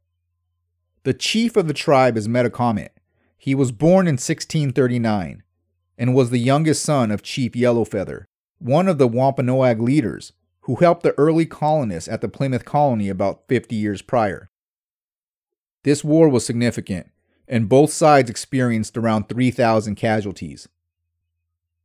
The 1.04 1.14
chief 1.14 1.56
of 1.56 1.66
the 1.66 1.74
tribe 1.74 2.18
is 2.18 2.28
Metacomet. 2.28 2.90
He 3.38 3.54
was 3.54 3.72
born 3.72 4.06
in 4.06 4.14
1639 4.14 5.42
and 5.96 6.14
was 6.14 6.30
the 6.30 6.38
youngest 6.38 6.82
son 6.82 7.10
of 7.10 7.22
Chief 7.22 7.52
Yellowfeather, 7.52 8.24
one 8.58 8.88
of 8.88 8.98
the 8.98 9.08
Wampanoag 9.08 9.80
leaders 9.80 10.32
who 10.68 10.74
helped 10.74 11.02
the 11.02 11.18
early 11.18 11.46
colonists 11.46 12.10
at 12.10 12.20
the 12.20 12.28
Plymouth 12.28 12.66
colony 12.66 13.08
about 13.08 13.48
50 13.48 13.74
years 13.74 14.02
prior. 14.02 14.50
This 15.82 16.04
war 16.04 16.28
was 16.28 16.44
significant, 16.44 17.10
and 17.48 17.70
both 17.70 17.90
sides 17.90 18.28
experienced 18.28 18.94
around 18.98 19.30
3,000 19.30 19.94
casualties. 19.94 20.68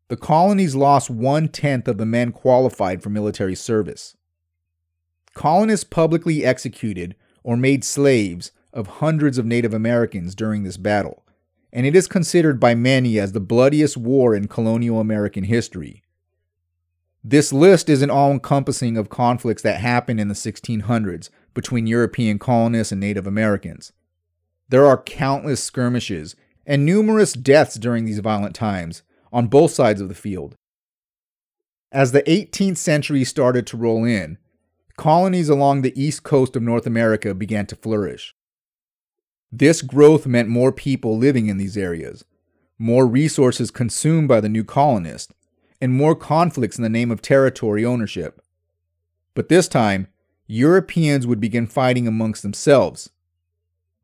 The 0.10 0.18
colonies 0.18 0.76
lost 0.76 1.10
one 1.10 1.48
tenth 1.48 1.88
of 1.88 1.98
the 1.98 2.06
men 2.06 2.34
qualified 2.34 3.02
for 3.02 3.10
military 3.10 3.56
service. 3.56 4.18
Colonists 5.34 5.86
publicly 5.86 6.44
executed 6.44 7.16
or 7.42 7.56
made 7.56 7.86
slaves 7.86 8.52
of 8.74 8.88
hundreds 9.00 9.38
of 9.38 9.46
Native 9.46 9.74
Americans 9.74 10.36
during 10.36 10.64
this 10.64 10.76
battle, 10.76 11.24
and 11.72 11.86
it 11.86 11.96
is 11.96 12.10
considered 12.10 12.60
by 12.60 12.76
many 12.76 13.18
as 13.18 13.32
the 13.32 13.40
bloodiest 13.40 13.96
war 13.96 14.36
in 14.36 14.50
colonial 14.50 15.00
American 15.00 15.46
history. 15.46 16.03
This 17.24 17.54
list 17.54 17.90
is 17.90 18.02
an 18.02 18.10
all 18.10 18.32
encompassing 18.32 18.98
of 18.98 19.10
conflicts 19.10 19.62
that 19.62 19.80
happened 19.80 20.20
in 20.20 20.28
the 20.28 20.34
1600s 20.34 21.30
between 21.54 21.88
European 21.88 22.38
colonists 22.38 22.92
and 22.92 23.00
Native 23.00 23.26
Americans. 23.26 23.94
There 24.68 24.86
are 24.86 25.02
countless 25.02 25.64
skirmishes 25.64 26.36
and 26.66 26.86
numerous 26.86 27.34
deaths 27.34 27.76
during 27.76 28.04
these 28.04 28.20
violent 28.20 28.56
times 28.56 29.04
on 29.32 29.48
both 29.48 29.72
sides 29.72 30.02
of 30.02 30.10
the 30.10 30.16
field. 30.16 30.56
As 31.94 32.12
the 32.12 32.24
18th 32.24 32.78
century 32.78 33.24
started 33.24 33.66
to 33.68 33.78
roll 33.78 34.04
in, 34.04 34.38
colonies 34.98 35.48
along 35.48 35.82
the 35.82 36.00
east 36.02 36.24
coast 36.24 36.56
of 36.56 36.64
North 36.64 36.86
America 36.86 37.34
began 37.34 37.66
to 37.68 37.76
flourish. 37.76 38.36
This 39.52 39.82
growth 39.82 40.26
meant 40.26 40.50
more 40.50 40.72
people 40.72 41.18
living 41.18 41.48
in 41.48 41.58
these 41.58 41.78
areas, 41.78 42.26
more 42.80 43.06
resources 43.08 43.72
consumed 43.72 44.28
by 44.28 44.42
the 44.42 44.50
new 44.50 44.64
colonists, 44.64 45.32
and 45.84 45.94
more 45.94 46.16
conflicts 46.16 46.78
in 46.78 46.82
the 46.82 46.88
name 46.88 47.12
of 47.12 47.22
territory 47.22 47.84
ownership. 47.84 48.42
But 49.34 49.50
this 49.50 49.68
time, 49.68 50.08
Europeans 50.48 51.28
would 51.28 51.42
begin 51.42 51.68
fighting 51.68 52.08
amongst 52.08 52.42
themselves. 52.42 53.10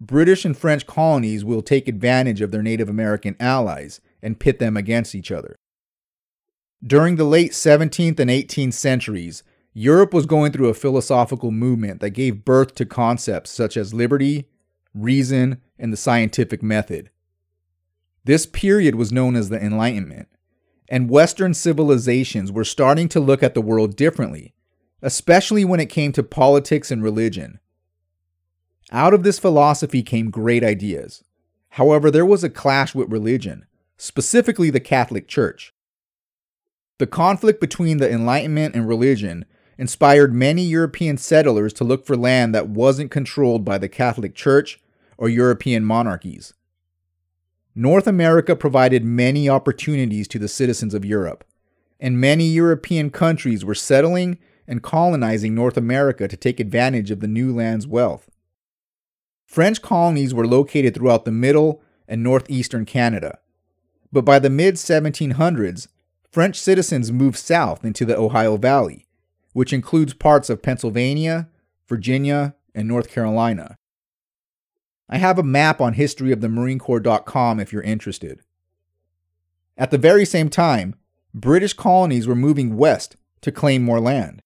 British 0.02 0.44
and 0.44 0.58
French 0.58 0.86
colonies 0.86 1.46
will 1.46 1.62
take 1.62 1.88
advantage 1.88 2.42
of 2.42 2.52
their 2.52 2.62
Native 2.62 2.90
American 2.90 3.38
allies 3.40 4.02
and 4.22 4.42
pit 4.42 4.60
them 4.60 4.76
against 4.76 5.16
each 5.16 5.32
other. 5.32 5.56
During 6.86 7.16
the 7.16 7.24
late 7.24 7.54
17th 7.54 8.20
and 8.20 8.30
18th 8.30 8.74
centuries, 8.74 9.44
Europe 9.72 10.14
was 10.14 10.26
going 10.26 10.52
through 10.52 10.68
a 10.68 10.74
philosophical 10.74 11.50
movement 11.50 12.02
that 12.02 12.10
gave 12.10 12.44
birth 12.44 12.76
to 12.76 12.86
concepts 12.86 13.52
such 13.52 13.78
as 13.78 13.94
liberty, 13.94 14.50
reason, 14.94 15.62
and 15.78 15.94
the 15.94 15.98
scientific 15.98 16.62
method. 16.62 17.10
This 18.26 18.46
period 18.46 18.96
was 18.96 19.14
known 19.14 19.38
as 19.38 19.48
the 19.48 19.64
Enlightenment, 19.64 20.28
and 20.90 21.10
Western 21.10 21.54
civilizations 21.54 22.52
were 22.52 22.66
starting 22.66 23.08
to 23.10 23.20
look 23.20 23.44
at 23.44 23.54
the 23.54 23.62
world 23.62 23.96
differently, 23.96 24.54
especially 25.02 25.64
when 25.64 25.80
it 25.80 25.86
came 25.86 26.12
to 26.12 26.24
politics 26.24 26.90
and 26.92 27.04
religion. 27.04 27.60
Out 28.92 29.14
of 29.14 29.22
this 29.22 29.38
philosophy 29.38 30.02
came 30.02 30.32
great 30.32 30.64
ideas. 30.64 31.24
However, 31.74 32.10
there 32.10 32.26
was 32.26 32.44
a 32.44 32.50
clash 32.50 32.96
with 32.96 33.12
religion, 33.12 33.68
specifically 33.98 34.72
the 34.72 34.80
Catholic 34.80 35.28
Church. 35.28 35.74
The 36.98 37.06
conflict 37.08 37.62
between 37.62 37.98
the 37.98 38.12
Enlightenment 38.12 38.74
and 38.74 38.88
religion 38.88 39.46
inspired 39.78 40.34
many 40.34 40.64
European 40.64 41.18
settlers 41.18 41.72
to 41.74 41.84
look 41.84 42.06
for 42.06 42.18
land 42.18 42.54
that 42.56 42.68
wasn't 42.68 43.12
controlled 43.12 43.64
by 43.64 43.78
the 43.78 43.88
Catholic 43.88 44.34
Church 44.34 44.82
or 45.18 45.30
European 45.30 45.86
monarchies. 45.86 46.54
North 47.80 48.08
America 48.08 48.58
provided 48.58 49.06
many 49.06 49.48
opportunities 49.48 50.28
to 50.28 50.38
the 50.38 50.50
citizens 50.50 50.94
of 50.94 51.06
Europe, 51.06 51.46
and 51.98 52.20
many 52.20 52.44
European 52.44 53.10
countries 53.10 53.64
were 53.64 53.74
settling 53.74 54.38
and 54.68 54.84
colonizing 54.84 55.56
North 55.56 55.78
America 55.78 56.28
to 56.28 56.36
take 56.36 56.60
advantage 56.60 57.10
of 57.10 57.22
the 57.22 57.28
new 57.28 57.56
land's 57.56 57.88
wealth. 57.88 58.30
French 59.46 59.82
colonies 59.82 60.34
were 60.34 60.46
located 60.46 60.94
throughout 60.94 61.24
the 61.24 61.32
middle 61.32 61.82
and 62.06 62.22
northeastern 62.22 62.84
Canada, 62.84 63.40
but 64.12 64.26
by 64.26 64.40
the 64.40 64.50
mid 64.50 64.76
1700s, 64.76 65.88
French 66.30 66.60
citizens 66.60 67.14
moved 67.14 67.38
south 67.38 67.86
into 67.86 68.04
the 68.04 68.18
Ohio 68.18 68.58
Valley, 68.58 69.06
which 69.54 69.72
includes 69.72 70.14
parts 70.14 70.50
of 70.50 70.62
Pennsylvania, 70.62 71.48
Virginia, 71.88 72.56
and 72.76 72.90
North 72.90 73.10
Carolina. 73.10 73.79
I 75.10 75.18
have 75.18 75.40
a 75.40 75.44
map 75.44 75.82
on 75.82 75.96
historyofthemarinecorps.com 75.96 77.60
if 77.60 77.74
you're 77.74 77.82
interested. 77.82 78.42
At 79.78 79.92
the 79.92 79.98
very 79.98 80.26
same 80.26 80.50
time, 80.50 80.96
British 81.34 81.74
colonies 81.74 82.28
were 82.28 82.36
moving 82.36 82.78
west 82.78 83.16
to 83.42 83.52
claim 83.52 83.84
more 83.84 84.00
land. 84.00 84.42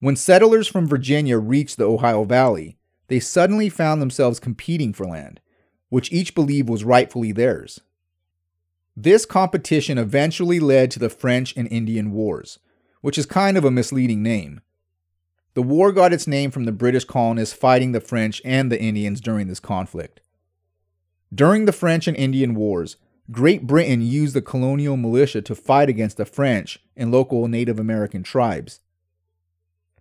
When 0.00 0.16
settlers 0.16 0.66
from 0.66 0.88
Virginia 0.88 1.38
reached 1.38 1.76
the 1.76 1.88
Ohio 1.88 2.24
Valley, 2.24 2.76
they 3.08 3.20
suddenly 3.20 3.68
found 3.68 4.02
themselves 4.02 4.40
competing 4.40 4.92
for 4.92 5.06
land, 5.06 5.40
which 5.88 6.12
each 6.12 6.34
believed 6.34 6.68
was 6.68 6.84
rightfully 6.84 7.32
theirs. 7.32 7.80
This 8.96 9.26
competition 9.26 9.98
eventually 9.98 10.58
led 10.58 10.90
to 10.92 10.98
the 10.98 11.10
French 11.10 11.54
and 11.56 11.68
Indian 11.70 12.10
Wars, 12.12 12.58
which 13.00 13.18
is 13.18 13.26
kind 13.26 13.56
of 13.56 13.64
a 13.64 13.70
misleading 13.70 14.22
name. 14.22 14.60
The 15.56 15.62
war 15.62 15.90
got 15.90 16.12
its 16.12 16.26
name 16.26 16.50
from 16.50 16.64
the 16.64 16.70
British 16.70 17.06
colonists 17.06 17.56
fighting 17.56 17.92
the 17.92 18.00
French 18.02 18.42
and 18.44 18.70
the 18.70 18.78
Indians 18.78 19.22
during 19.22 19.48
this 19.48 19.58
conflict. 19.58 20.20
During 21.34 21.64
the 21.64 21.72
French 21.72 22.06
and 22.06 22.14
Indian 22.14 22.54
Wars, 22.54 22.98
Great 23.30 23.66
Britain 23.66 24.02
used 24.02 24.34
the 24.34 24.42
colonial 24.42 24.98
militia 24.98 25.40
to 25.40 25.54
fight 25.54 25.88
against 25.88 26.18
the 26.18 26.26
French 26.26 26.78
and 26.94 27.10
local 27.10 27.48
Native 27.48 27.78
American 27.78 28.22
tribes. 28.22 28.80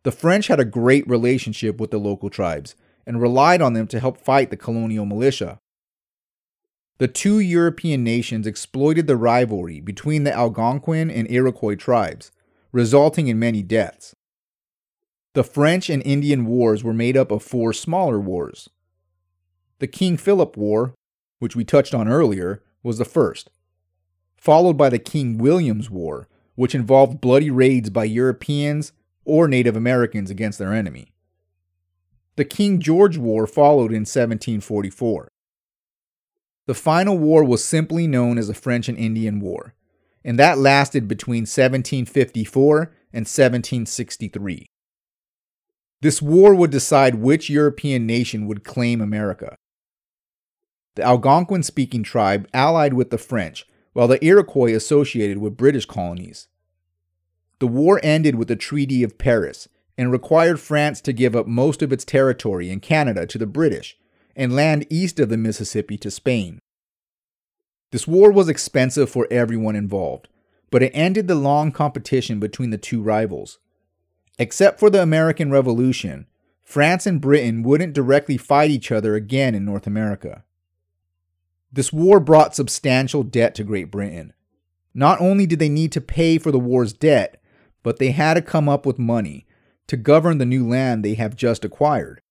The 0.04 0.12
French 0.12 0.48
had 0.48 0.60
a 0.60 0.66
great 0.66 1.08
relationship 1.08 1.80
with 1.80 1.90
the 1.90 2.00
local 2.00 2.30
tribes 2.30 2.76
and 3.08 3.22
relied 3.22 3.62
on 3.62 3.72
them 3.72 3.88
to 3.88 4.00
help 4.02 4.18
fight 4.18 4.50
the 4.50 4.58
colonial 4.58 5.06
militia. 5.06 5.62
The 6.98 7.08
two 7.08 7.40
European 7.40 8.04
nations 8.04 8.46
exploited 8.46 9.08
the 9.08 9.16
rivalry 9.16 9.80
between 9.80 10.26
the 10.26 10.34
Algonquin 10.34 11.10
and 11.10 11.32
Iroquois 11.32 11.76
tribes, 11.76 12.34
resulting 12.74 13.30
in 13.30 13.40
many 13.40 13.64
deaths. 13.64 14.14
The 15.36 15.44
French 15.44 15.90
and 15.90 16.02
Indian 16.06 16.46
Wars 16.46 16.82
were 16.82 16.94
made 16.94 17.18
up 17.18 17.30
of 17.30 17.44
four 17.44 17.74
smaller 17.74 18.22
wars. 18.22 18.70
The 19.80 19.88
King 19.88 20.16
Philip 20.16 20.56
War, 20.56 20.96
which 21.40 21.58
we 21.58 21.66
touched 21.66 21.94
on 21.94 22.08
earlier, 22.08 22.64
was 22.84 23.00
the 23.00 23.04
first, 23.04 23.50
followed 24.38 24.78
by 24.78 24.88
the 24.88 24.98
King 24.98 25.38
William's 25.38 25.90
War, 25.90 26.30
which 26.56 26.74
involved 26.74 27.20
bloody 27.20 27.52
raids 27.52 27.90
by 27.90 28.06
Europeans 28.06 28.94
or 29.26 29.50
Native 29.50 29.76
Americans 29.76 30.30
against 30.30 30.58
their 30.58 30.74
enemy. 30.74 31.12
The 32.38 32.46
King 32.46 32.80
George 32.80 33.18
War 33.18 33.46
followed 33.46 33.92
in 33.92 34.06
1744. 34.06 35.28
The 36.66 36.74
final 36.74 37.18
war 37.18 37.44
was 37.44 37.62
simply 37.62 38.08
known 38.08 38.38
as 38.38 38.48
the 38.48 38.54
French 38.54 38.88
and 38.88 38.98
Indian 38.98 39.42
War, 39.42 39.74
and 40.24 40.40
that 40.40 40.58
lasted 40.58 41.10
between 41.10 41.42
1754 41.42 42.78
and 43.12 43.26
1763. 43.26 44.68
This 46.02 46.22
war 46.22 46.54
would 46.54 46.72
decide 46.72 47.16
which 47.16 47.50
European 47.50 48.06
nation 48.06 48.48
would 48.48 48.64
claim 48.64 49.02
America. 49.02 49.56
The 50.96 51.04
Algonquin 51.04 51.64
speaking 51.64 52.04
tribe 52.04 52.48
allied 52.54 52.94
with 52.94 53.10
the 53.10 53.18
French, 53.18 53.66
while 53.94 54.08
the 54.08 54.24
Iroquois 54.24 54.74
associated 54.74 55.38
with 55.38 55.58
British 55.58 55.86
colonies. 55.86 56.48
The 57.60 57.68
war 57.68 58.00
ended 58.04 58.36
with 58.36 58.48
the 58.48 58.56
Treaty 58.56 59.04
of 59.04 59.18
Paris 59.18 59.68
and 59.98 60.12
required 60.12 60.60
France 60.60 61.00
to 61.02 61.14
give 61.14 61.36
up 61.36 61.48
most 61.48 61.82
of 61.82 61.94
its 61.94 62.04
territory 62.04 62.70
in 62.70 62.82
Canada 62.82 63.26
to 63.26 63.38
the 63.38 63.46
British 63.46 63.98
and 64.36 64.54
land 64.54 64.86
east 64.90 65.20
of 65.20 65.30
the 65.30 65.38
Mississippi 65.38 65.98
to 65.98 66.12
Spain. 66.12 66.60
This 67.92 68.08
war 68.08 68.32
was 68.32 68.50
expensive 68.50 69.10
for 69.10 69.28
everyone 69.32 69.76
involved, 69.76 70.28
but 70.70 70.84
it 70.84 70.92
ended 70.94 71.28
the 71.28 71.36
long 71.36 71.72
competition 71.72 72.40
between 72.40 72.72
the 72.72 72.78
two 72.78 73.02
rivals. 73.02 73.60
Except 74.38 74.80
for 74.80 74.90
the 74.90 75.02
American 75.02 75.52
Revolution, 75.52 76.28
France 76.62 77.06
and 77.06 77.22
Britain 77.22 77.64
wouldn't 77.64 77.94
directly 77.94 78.38
fight 78.38 78.72
each 78.72 78.92
other 78.92 79.16
again 79.16 79.56
in 79.56 79.64
North 79.64 79.88
America. 79.88 80.44
This 81.72 81.94
war 81.94 82.20
brought 82.20 82.56
substantial 82.56 83.24
debt 83.24 83.56
to 83.56 83.64
Great 83.64 83.92
Britain. 83.92 84.34
Not 84.94 85.20
only 85.22 85.46
did 85.46 85.60
they 85.60 85.70
need 85.70 85.92
to 85.92 86.02
pay 86.02 86.38
for 86.38 86.52
the 86.52 86.60
war's 86.60 86.94
debt, 86.94 87.42
but 87.84 88.00
they 88.00 88.12
had 88.12 88.34
to 88.36 88.42
come 88.42 88.68
up 88.68 88.86
with 88.86 88.98
money 88.98 89.46
to 89.88 89.98
govern 89.98 90.38
the 90.38 90.46
new 90.46 90.68
land 90.68 91.04
they 91.04 91.14
have 91.14 91.36
just 91.36 91.64
acquired. 91.64 92.22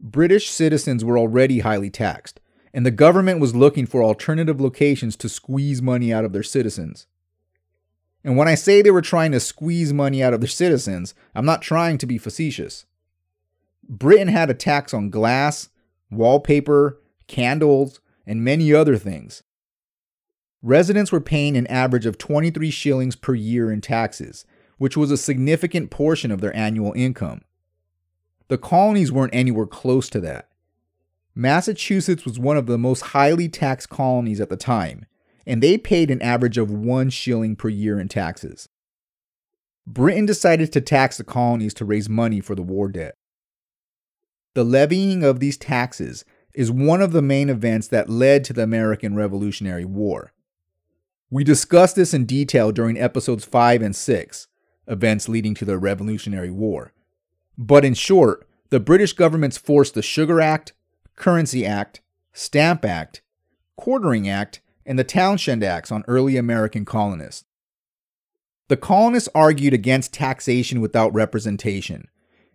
British 0.00 0.50
citizens 0.50 1.04
were 1.04 1.18
already 1.18 1.60
highly 1.60 1.90
taxed, 1.90 2.40
and 2.72 2.86
the 2.86 2.90
government 2.90 3.40
was 3.40 3.56
looking 3.56 3.86
for 3.86 4.02
alternative 4.02 4.60
locations 4.60 5.16
to 5.16 5.28
squeeze 5.28 5.82
money 5.82 6.12
out 6.12 6.24
of 6.24 6.32
their 6.32 6.42
citizens. 6.42 7.06
And 8.24 8.36
when 8.36 8.48
I 8.48 8.54
say 8.54 8.82
they 8.82 8.90
were 8.90 9.02
trying 9.02 9.32
to 9.32 9.40
squeeze 9.40 9.92
money 9.92 10.22
out 10.22 10.34
of 10.34 10.40
their 10.40 10.48
citizens, 10.48 11.14
I'm 11.34 11.46
not 11.46 11.62
trying 11.62 11.98
to 11.98 12.06
be 12.06 12.18
facetious. 12.18 12.84
Britain 13.88 14.28
had 14.28 14.50
a 14.50 14.54
tax 14.54 14.92
on 14.92 15.10
glass, 15.10 15.70
wallpaper, 16.10 17.00
candles, 17.26 18.00
and 18.26 18.44
many 18.44 18.72
other 18.74 18.96
things. 18.96 19.42
Residents 20.60 21.12
were 21.12 21.20
paying 21.20 21.56
an 21.56 21.66
average 21.68 22.04
of 22.04 22.18
23 22.18 22.70
shillings 22.70 23.16
per 23.16 23.34
year 23.34 23.70
in 23.70 23.80
taxes, 23.80 24.44
which 24.76 24.96
was 24.96 25.10
a 25.10 25.16
significant 25.16 25.90
portion 25.90 26.30
of 26.30 26.40
their 26.40 26.54
annual 26.54 26.92
income. 26.94 27.42
The 28.48 28.58
colonies 28.58 29.12
weren't 29.12 29.34
anywhere 29.34 29.66
close 29.66 30.08
to 30.10 30.20
that. 30.20 30.48
Massachusetts 31.34 32.24
was 32.24 32.38
one 32.38 32.56
of 32.56 32.66
the 32.66 32.78
most 32.78 33.00
highly 33.00 33.48
taxed 33.48 33.88
colonies 33.88 34.40
at 34.40 34.48
the 34.48 34.56
time, 34.56 35.06
and 35.48 35.62
they 35.62 35.78
paid 35.78 36.10
an 36.10 36.20
average 36.20 36.58
of 36.58 36.70
one 36.70 37.08
shilling 37.08 37.56
per 37.56 37.70
year 37.70 37.98
in 37.98 38.06
taxes. 38.06 38.68
Britain 39.86 40.26
decided 40.26 40.70
to 40.70 40.80
tax 40.82 41.16
the 41.16 41.24
colonies 41.24 41.72
to 41.72 41.86
raise 41.86 42.06
money 42.06 42.38
for 42.38 42.54
the 42.54 42.62
war 42.62 42.88
debt. 42.88 43.14
The 44.54 44.62
levying 44.62 45.24
of 45.24 45.40
these 45.40 45.56
taxes 45.56 46.26
is 46.52 46.70
one 46.70 47.00
of 47.00 47.12
the 47.12 47.22
main 47.22 47.48
events 47.48 47.88
that 47.88 48.10
led 48.10 48.44
to 48.44 48.52
the 48.52 48.62
American 48.62 49.14
Revolutionary 49.14 49.86
War. 49.86 50.34
We 51.30 51.44
discussed 51.44 51.96
this 51.96 52.12
in 52.12 52.26
detail 52.26 52.70
during 52.70 52.98
episodes 52.98 53.46
5 53.46 53.80
and 53.80 53.96
6, 53.96 54.48
events 54.86 55.30
leading 55.30 55.54
to 55.54 55.64
the 55.64 55.78
Revolutionary 55.78 56.50
War. 56.50 56.92
But 57.56 57.86
in 57.86 57.94
short, 57.94 58.46
the 58.68 58.80
British 58.80 59.14
governments 59.14 59.56
forced 59.56 59.94
the 59.94 60.02
Sugar 60.02 60.42
Act, 60.42 60.74
Currency 61.16 61.64
Act, 61.64 62.02
Stamp 62.34 62.84
Act, 62.84 63.22
Quartering 63.76 64.28
Act, 64.28 64.60
and 64.88 64.98
the 64.98 65.04
Townshend 65.04 65.62
Acts 65.62 65.92
on 65.92 66.02
early 66.08 66.38
American 66.38 66.86
colonists. 66.86 67.44
The 68.68 68.76
colonists 68.76 69.28
argued 69.34 69.74
against 69.74 70.14
taxation 70.14 70.80
without 70.80 71.12
representation, 71.12 72.08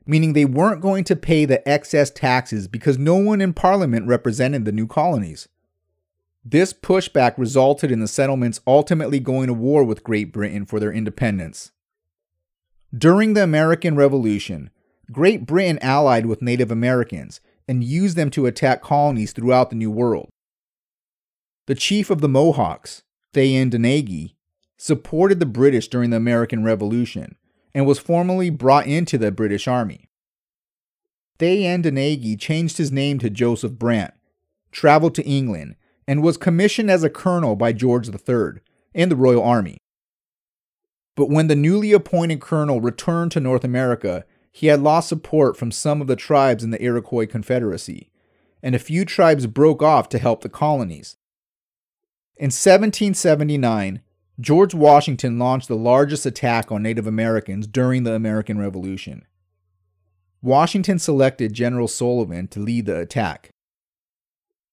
meaning 0.08 0.34
they 0.34 0.43
weren't 0.43 0.82
going 0.82 1.04
to 1.06 1.15
pay 1.15 1.46
the 1.46 1.67
excess 1.69 2.10
taxes 2.10 2.67
because 2.67 2.98
no 2.98 3.15
one 3.15 3.39
in 3.39 3.54
Parliament 3.54 4.08
represented 4.08 4.65
the 4.65 4.72
new 4.72 4.88
colonies. 4.88 5.48
This 6.43 6.74
pushback 6.74 7.36
resulted 7.38 7.91
in 7.91 8.00
the 8.00 8.08
settlements 8.08 8.60
ultimately 8.65 9.19
going 9.19 9.46
to 9.48 9.54
war 9.54 9.84
with 9.84 10.04
Great 10.04 10.34
Britain 10.34 10.65
for 10.65 10.80
their 10.80 10.91
independence. 10.91 11.72
During 12.96 13.36
the 13.36 13.43
American 13.43 13.96
Revolution, 13.96 14.72
Great 15.12 15.46
Britain 15.46 15.78
allied 15.84 16.26
with 16.26 16.41
Native 16.41 16.72
Americans 16.72 17.41
and 17.67 17.84
used 17.84 18.17
them 18.17 18.32
to 18.32 18.48
attack 18.48 18.82
colonies 18.82 19.34
throughout 19.34 19.69
the 19.69 19.76
New 19.76 19.91
World. 19.91 20.30
The 21.65 21.76
chief 21.76 22.10
of 22.10 22.19
the 22.19 22.28
Mohawks, 22.28 23.04
Thayendanegea, 23.34 24.34
supported 24.78 25.39
the 25.39 25.45
British 25.45 25.88
during 25.88 26.10
the 26.10 26.17
American 26.17 26.63
Revolution 26.63 27.38
and 27.73 27.86
was 27.86 27.99
formally 27.99 28.49
brought 28.49 28.86
into 28.86 29.17
the 29.17 29.32
British 29.32 29.67
Army. 29.67 30.10
Thayendanegea 31.39 32.38
changed 32.38 32.78
his 32.78 32.91
name 32.91 33.17
to 33.19 33.30
Joseph 33.30 33.73
Brant, 33.73 34.13
traveled 34.71 35.15
to 35.15 35.23
England, 35.23 35.76
and 36.06 36.21
was 36.21 36.36
commissioned 36.36 36.91
as 36.91 37.04
a 37.04 37.10
colonel 37.10 37.56
by 37.56 37.71
George 37.71 38.10
III 38.10 38.62
in 38.93 39.08
the 39.08 39.15
Royal 39.15 39.41
Army. 39.41 39.78
But 41.15 41.30
when 41.30 41.47
the 41.47 41.56
newly 41.56 41.93
appointed 41.93 42.41
colonel 42.41 42.82
returned 42.82 43.32
to 43.32 43.39
North 43.39 43.63
America, 43.63 44.26
he 44.52 44.67
had 44.67 44.82
lost 44.82 45.08
support 45.08 45.56
from 45.56 45.71
some 45.71 46.02
of 46.02 46.08
the 46.08 46.15
tribes 46.15 46.63
in 46.63 46.71
the 46.71 46.84
Iroquois 46.84 47.26
Confederacy, 47.26 48.12
and 48.62 48.76
a 48.76 48.80
few 48.80 49.06
tribes 49.06 49.47
broke 49.47 49.82
off 49.82 50.10
to 50.10 50.19
help 50.19 50.41
the 50.41 50.49
colonies. 50.49 51.15
In 52.36 52.46
1779, 52.46 54.02
George 54.39 54.74
Washington 54.74 55.38
launched 55.38 55.67
the 55.67 55.76
largest 55.76 56.26
attack 56.26 56.72
on 56.72 56.82
Native 56.82 57.06
Americans 57.06 57.67
during 57.67 58.04
the 58.04 58.13
American 58.13 58.58
Revolution. 58.58 59.26
Washington 60.41 60.98
selected 60.98 61.54
General 61.54 61.88
Sullivan 61.88 62.48
to 62.48 62.60
lead 62.60 62.88
the 62.88 63.00
attack. 63.00 63.52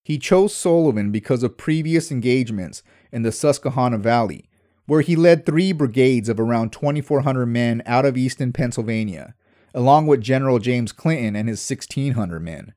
He 0.03 0.19
chose 0.19 0.55
Sullivan 0.55 1.13
because 1.13 1.43
of 1.43 1.59
previous 1.59 2.11
engagements 2.11 2.83
in 3.13 3.23
the 3.23 3.31
Susquehanna 3.31 3.99
Valley, 3.99 4.49
where 4.87 5.03
he 5.03 5.15
led 5.15 5.45
three 5.45 5.73
brigades 5.73 6.31
of 6.31 6.41
around 6.41 6.73
2,400 6.73 7.45
men 7.45 7.83
out 7.85 8.07
of 8.07 8.17
eastern 8.17 8.53
Pennsylvania, 8.55 9.35
along 9.75 10.07
with 10.07 10.23
General 10.23 10.59
James 10.59 10.93
Clinton 10.93 11.37
and 11.37 11.49
his 11.49 11.71
1,600 11.71 12.41
men. 12.41 12.73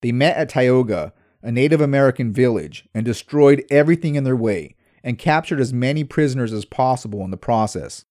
They 0.00 0.12
met 0.12 0.36
at 0.36 0.48
Tioga, 0.48 1.12
a 1.44 1.52
Native 1.52 1.80
American 1.80 2.32
village, 2.32 2.88
and 2.94 3.04
destroyed 3.04 3.64
everything 3.70 4.14
in 4.14 4.24
their 4.24 4.34
way 4.34 4.74
and 5.04 5.18
captured 5.18 5.60
as 5.60 5.72
many 5.72 6.02
prisoners 6.02 6.52
as 6.52 6.64
possible 6.64 7.22
in 7.22 7.30
the 7.30 7.36
process. 7.36 8.06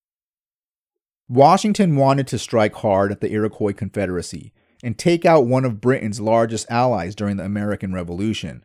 Washington 1.28 1.96
wanted 1.96 2.28
to 2.28 2.38
strike 2.38 2.76
hard 2.76 3.12
at 3.12 3.20
the 3.20 3.32
Iroquois 3.32 3.74
Confederacy 3.74 4.54
and 4.84 4.98
take 4.98 5.26
out 5.26 5.48
one 5.48 5.66
of 5.66 5.82
Britain's 5.82 6.22
largest 6.22 6.68
allies 6.70 7.16
during 7.16 7.38
the 7.38 7.44
American 7.44 7.92
Revolution. 7.92 8.64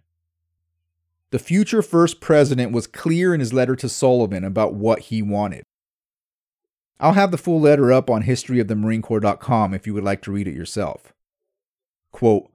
The 1.30 1.38
future 1.38 1.80
first 1.80 2.20
president 2.20 2.72
was 2.72 2.86
clear 2.86 3.32
in 3.32 3.40
his 3.40 3.54
letter 3.54 3.74
to 3.76 3.88
Sullivan 3.88 4.44
about 4.44 4.74
what 4.74 5.00
he 5.00 5.22
wanted. 5.22 5.64
I'll 7.00 7.12
have 7.12 7.30
the 7.30 7.38
full 7.38 7.60
letter 7.60 7.90
up 7.92 8.10
on 8.10 8.24
historyofthemarinecorps.com 8.24 9.72
if 9.72 9.86
you 9.86 9.94
would 9.94 10.04
like 10.04 10.20
to 10.22 10.32
read 10.32 10.48
it 10.48 10.54
yourself. 10.54 11.14
Quote, 12.12 12.50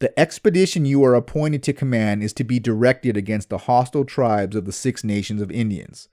the 0.00 0.18
expedition 0.18 0.84
you 0.84 1.02
are 1.04 1.14
appointed 1.14 1.62
to 1.64 1.72
command 1.72 2.22
is 2.22 2.32
to 2.34 2.44
be 2.44 2.60
directed 2.60 3.16
against 3.16 3.48
the 3.48 3.58
hostile 3.58 4.04
tribes 4.04 4.54
of 4.54 4.64
the 4.64 4.72
Six 4.72 5.02
Nations 5.02 5.42
of 5.42 5.50
Indians. 5.50 6.08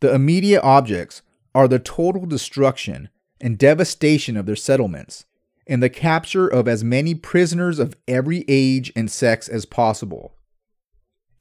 The 0.00 0.14
immediate 0.14 0.62
objects 0.62 1.22
are 1.54 1.66
the 1.66 1.78
total 1.78 2.26
destruction 2.26 3.08
and 3.40 3.56
devastation 3.56 4.36
of 4.36 4.46
their 4.46 4.56
settlements 4.56 5.24
and 5.66 5.82
the 5.82 5.88
capture 5.88 6.46
of 6.46 6.68
as 6.68 6.84
many 6.84 7.14
prisoners 7.14 7.78
of 7.78 7.96
every 8.06 8.44
age 8.48 8.92
and 8.94 9.10
sex 9.10 9.48
as 9.48 9.64
possible. 9.64 10.34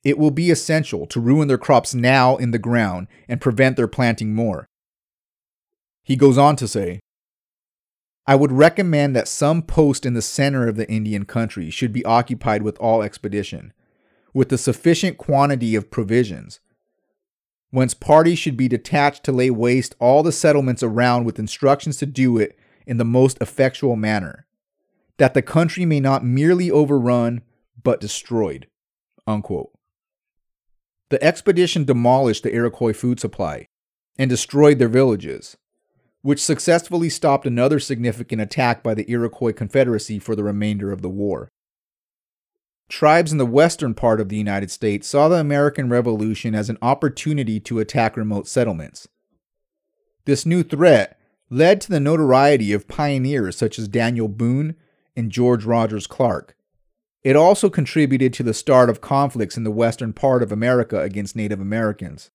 It 0.03 0.17
will 0.17 0.31
be 0.31 0.51
essential 0.51 1.05
to 1.07 1.19
ruin 1.19 1.47
their 1.47 1.57
crops 1.57 1.93
now 1.93 2.37
in 2.37 2.51
the 2.51 2.59
ground 2.59 3.07
and 3.27 3.41
prevent 3.41 3.75
their 3.75 3.87
planting 3.87 4.33
more. 4.33 4.67
He 6.03 6.15
goes 6.15 6.37
on 6.37 6.55
to 6.57 6.67
say, 6.67 6.99
I 8.25 8.35
would 8.35 8.51
recommend 8.53 9.15
that 9.15 9.27
some 9.27 9.61
post 9.61 10.05
in 10.05 10.13
the 10.13 10.21
center 10.21 10.67
of 10.67 10.77
the 10.77 10.89
Indian 10.89 11.25
country 11.25 11.69
should 11.69 11.91
be 11.91 12.05
occupied 12.05 12.61
with 12.61 12.77
all 12.79 13.01
expedition, 13.01 13.73
with 14.33 14.51
a 14.53 14.57
sufficient 14.57 15.17
quantity 15.17 15.75
of 15.75 15.91
provisions, 15.91 16.61
whence 17.71 17.93
parties 17.93 18.39
should 18.39 18.55
be 18.55 18.69
detached 18.69 19.23
to 19.25 19.31
lay 19.31 19.49
waste 19.49 19.95
all 19.99 20.23
the 20.23 20.31
settlements 20.31 20.81
around 20.81 21.25
with 21.25 21.39
instructions 21.39 21.97
to 21.97 22.05
do 22.05 22.37
it 22.37 22.57
in 22.85 22.97
the 22.97 23.05
most 23.05 23.37
effectual 23.41 23.95
manner, 23.95 24.45
that 25.17 25.33
the 25.33 25.41
country 25.41 25.85
may 25.85 25.99
not 25.99 26.23
merely 26.23 26.71
overrun, 26.71 27.41
but 27.81 27.99
destroyed. 27.99 28.67
Unquote. 29.27 29.71
The 31.09 31.21
expedition 31.23 31.83
demolished 31.83 32.43
the 32.43 32.53
Iroquois 32.53 32.93
food 32.93 33.19
supply 33.19 33.67
and 34.17 34.29
destroyed 34.29 34.79
their 34.79 34.87
villages 34.87 35.57
which 36.23 36.43
successfully 36.43 37.09
stopped 37.09 37.45
another 37.45 37.79
significant 37.79 38.41
attack 38.41 38.81
by 38.81 38.93
the 38.93 39.09
Iroquois 39.11 39.51
Confederacy 39.51 40.17
for 40.17 40.35
the 40.35 40.43
remainder 40.43 40.91
of 40.91 41.01
the 41.01 41.09
war. 41.09 41.49
Tribes 42.89 43.31
in 43.31 43.37
the 43.37 43.45
western 43.45 43.93
part 43.93 44.21
of 44.21 44.29
the 44.29 44.37
United 44.37 44.71
States 44.71 45.07
saw 45.07 45.27
the 45.27 45.35
American 45.35 45.89
Revolution 45.89 46.55
as 46.55 46.69
an 46.69 46.77
opportunity 46.81 47.59
to 47.59 47.79
attack 47.79 48.15
remote 48.15 48.47
settlements. 48.47 49.07
This 50.25 50.45
new 50.45 50.63
threat 50.63 51.19
led 51.49 51.81
to 51.81 51.89
the 51.89 51.99
notoriety 51.99 52.71
of 52.71 52.87
pioneers 52.87 53.57
such 53.57 53.77
as 53.77 53.89
Daniel 53.89 54.29
Boone 54.29 54.75
and 55.17 55.29
George 55.29 55.65
Rogers 55.65 56.07
Clark. 56.07 56.55
It 57.21 57.35
also 57.35 57.69
contributed 57.69 58.33
to 58.33 58.43
the 58.43 58.53
start 58.53 58.89
of 58.89 59.01
conflicts 59.01 59.57
in 59.57 59.63
the 59.63 59.71
western 59.71 60.13
part 60.13 60.41
of 60.41 60.51
America 60.51 61.01
against 61.01 61.35
Native 61.35 61.59
Americans. 61.59 62.31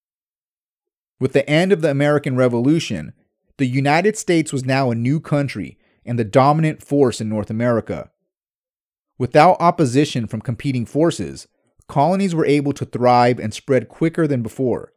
With 1.18 1.32
the 1.32 1.48
end 1.48 1.72
of 1.72 1.80
the 1.80 1.90
American 1.90 2.36
Revolution, 2.36 3.12
the 3.58 3.66
United 3.66 4.16
States 4.16 4.52
was 4.52 4.64
now 4.64 4.90
a 4.90 4.94
new 4.94 5.20
country 5.20 5.76
and 6.06 6.18
the 6.18 6.24
dominant 6.24 6.82
force 6.82 7.20
in 7.20 7.28
North 7.28 7.50
America. 7.50 8.10
Without 9.18 9.56
opposition 9.60 10.26
from 10.26 10.40
competing 10.40 10.86
forces, 10.86 11.48
colonies 11.88 12.34
were 12.34 12.46
able 12.46 12.72
to 12.72 12.84
thrive 12.84 13.38
and 13.40 13.52
spread 13.52 13.88
quicker 13.88 14.26
than 14.26 14.42
before. 14.42 14.92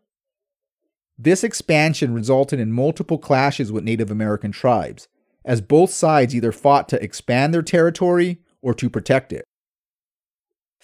This 1.18 1.44
expansion 1.44 2.14
resulted 2.14 2.60
in 2.60 2.72
multiple 2.72 3.18
clashes 3.18 3.72
with 3.72 3.84
Native 3.84 4.12
American 4.12 4.52
tribes, 4.52 5.08
as 5.44 5.60
both 5.60 5.90
sides 5.90 6.36
either 6.36 6.52
fought 6.52 6.88
to 6.90 7.04
expand 7.04 7.54
their 7.54 7.62
territory 7.64 8.40
or 8.62 8.74
to 8.76 8.90
protect 8.90 9.34
it. 9.34 9.46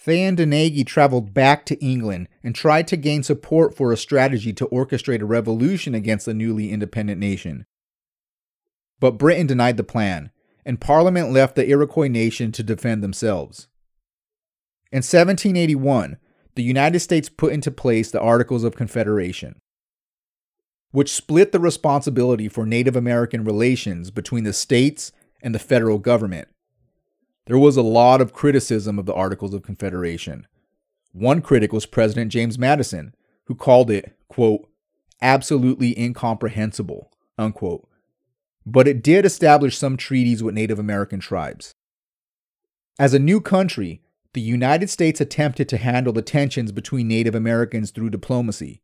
Thean 0.04 0.86
traveled 0.86 1.34
back 1.34 1.66
to 1.66 1.78
England 1.84 2.28
and 2.42 2.54
tried 2.54 2.86
to 2.88 2.96
gain 2.96 3.22
support 3.22 3.76
for 3.76 3.92
a 3.92 3.96
strategy 3.96 4.52
to 4.52 4.66
orchestrate 4.66 5.20
a 5.20 5.26
revolution 5.26 5.94
against 5.94 6.26
the 6.26 6.34
newly 6.34 6.70
independent 6.70 7.20
nation. 7.20 7.66
But 9.00 9.18
Britain 9.18 9.46
denied 9.46 9.76
the 9.76 9.84
plan, 9.84 10.30
and 10.64 10.80
Parliament 10.80 11.32
left 11.32 11.56
the 11.56 11.68
Iroquois 11.68 12.08
nation 12.08 12.52
to 12.52 12.62
defend 12.62 13.02
themselves. 13.02 13.68
In 14.92 14.98
1781, 14.98 16.16
the 16.54 16.62
United 16.62 17.00
States 17.00 17.28
put 17.28 17.52
into 17.52 17.70
place 17.70 18.10
the 18.10 18.20
Articles 18.20 18.64
of 18.64 18.76
Confederation, 18.76 19.60
which 20.90 21.12
split 21.12 21.52
the 21.52 21.60
responsibility 21.60 22.48
for 22.48 22.64
Native 22.64 22.96
American 22.96 23.44
relations 23.44 24.10
between 24.10 24.44
the 24.44 24.52
states 24.52 25.12
and 25.42 25.54
the 25.54 25.58
federal 25.60 25.98
government. 25.98 26.48
There 27.48 27.58
was 27.58 27.78
a 27.78 27.82
lot 27.82 28.20
of 28.20 28.34
criticism 28.34 28.98
of 28.98 29.06
the 29.06 29.14
Articles 29.14 29.54
of 29.54 29.62
Confederation. 29.62 30.46
One 31.12 31.40
critic 31.40 31.72
was 31.72 31.86
President 31.86 32.30
James 32.30 32.58
Madison, 32.58 33.14
who 33.46 33.54
called 33.54 33.90
it, 33.90 34.14
quote, 34.28 34.68
absolutely 35.22 35.98
incomprehensible, 35.98 37.10
unquote, 37.38 37.88
but 38.66 38.86
it 38.86 39.02
did 39.02 39.24
establish 39.24 39.78
some 39.78 39.96
treaties 39.96 40.42
with 40.42 40.54
Native 40.54 40.78
American 40.78 41.20
tribes. 41.20 41.74
As 42.98 43.14
a 43.14 43.18
new 43.18 43.40
country, 43.40 44.02
the 44.34 44.42
United 44.42 44.90
States 44.90 45.18
attempted 45.18 45.70
to 45.70 45.78
handle 45.78 46.12
the 46.12 46.20
tensions 46.20 46.70
between 46.70 47.08
Native 47.08 47.34
Americans 47.34 47.92
through 47.92 48.10
diplomacy. 48.10 48.82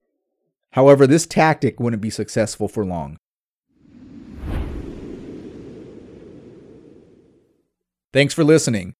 However, 0.70 1.06
this 1.06 1.26
tactic 1.26 1.78
wouldn't 1.78 2.00
be 2.00 2.08
successful 2.08 2.68
for 2.68 2.82
long. 2.86 3.18
Thanks 8.14 8.32
for 8.32 8.44
listening. 8.44 8.94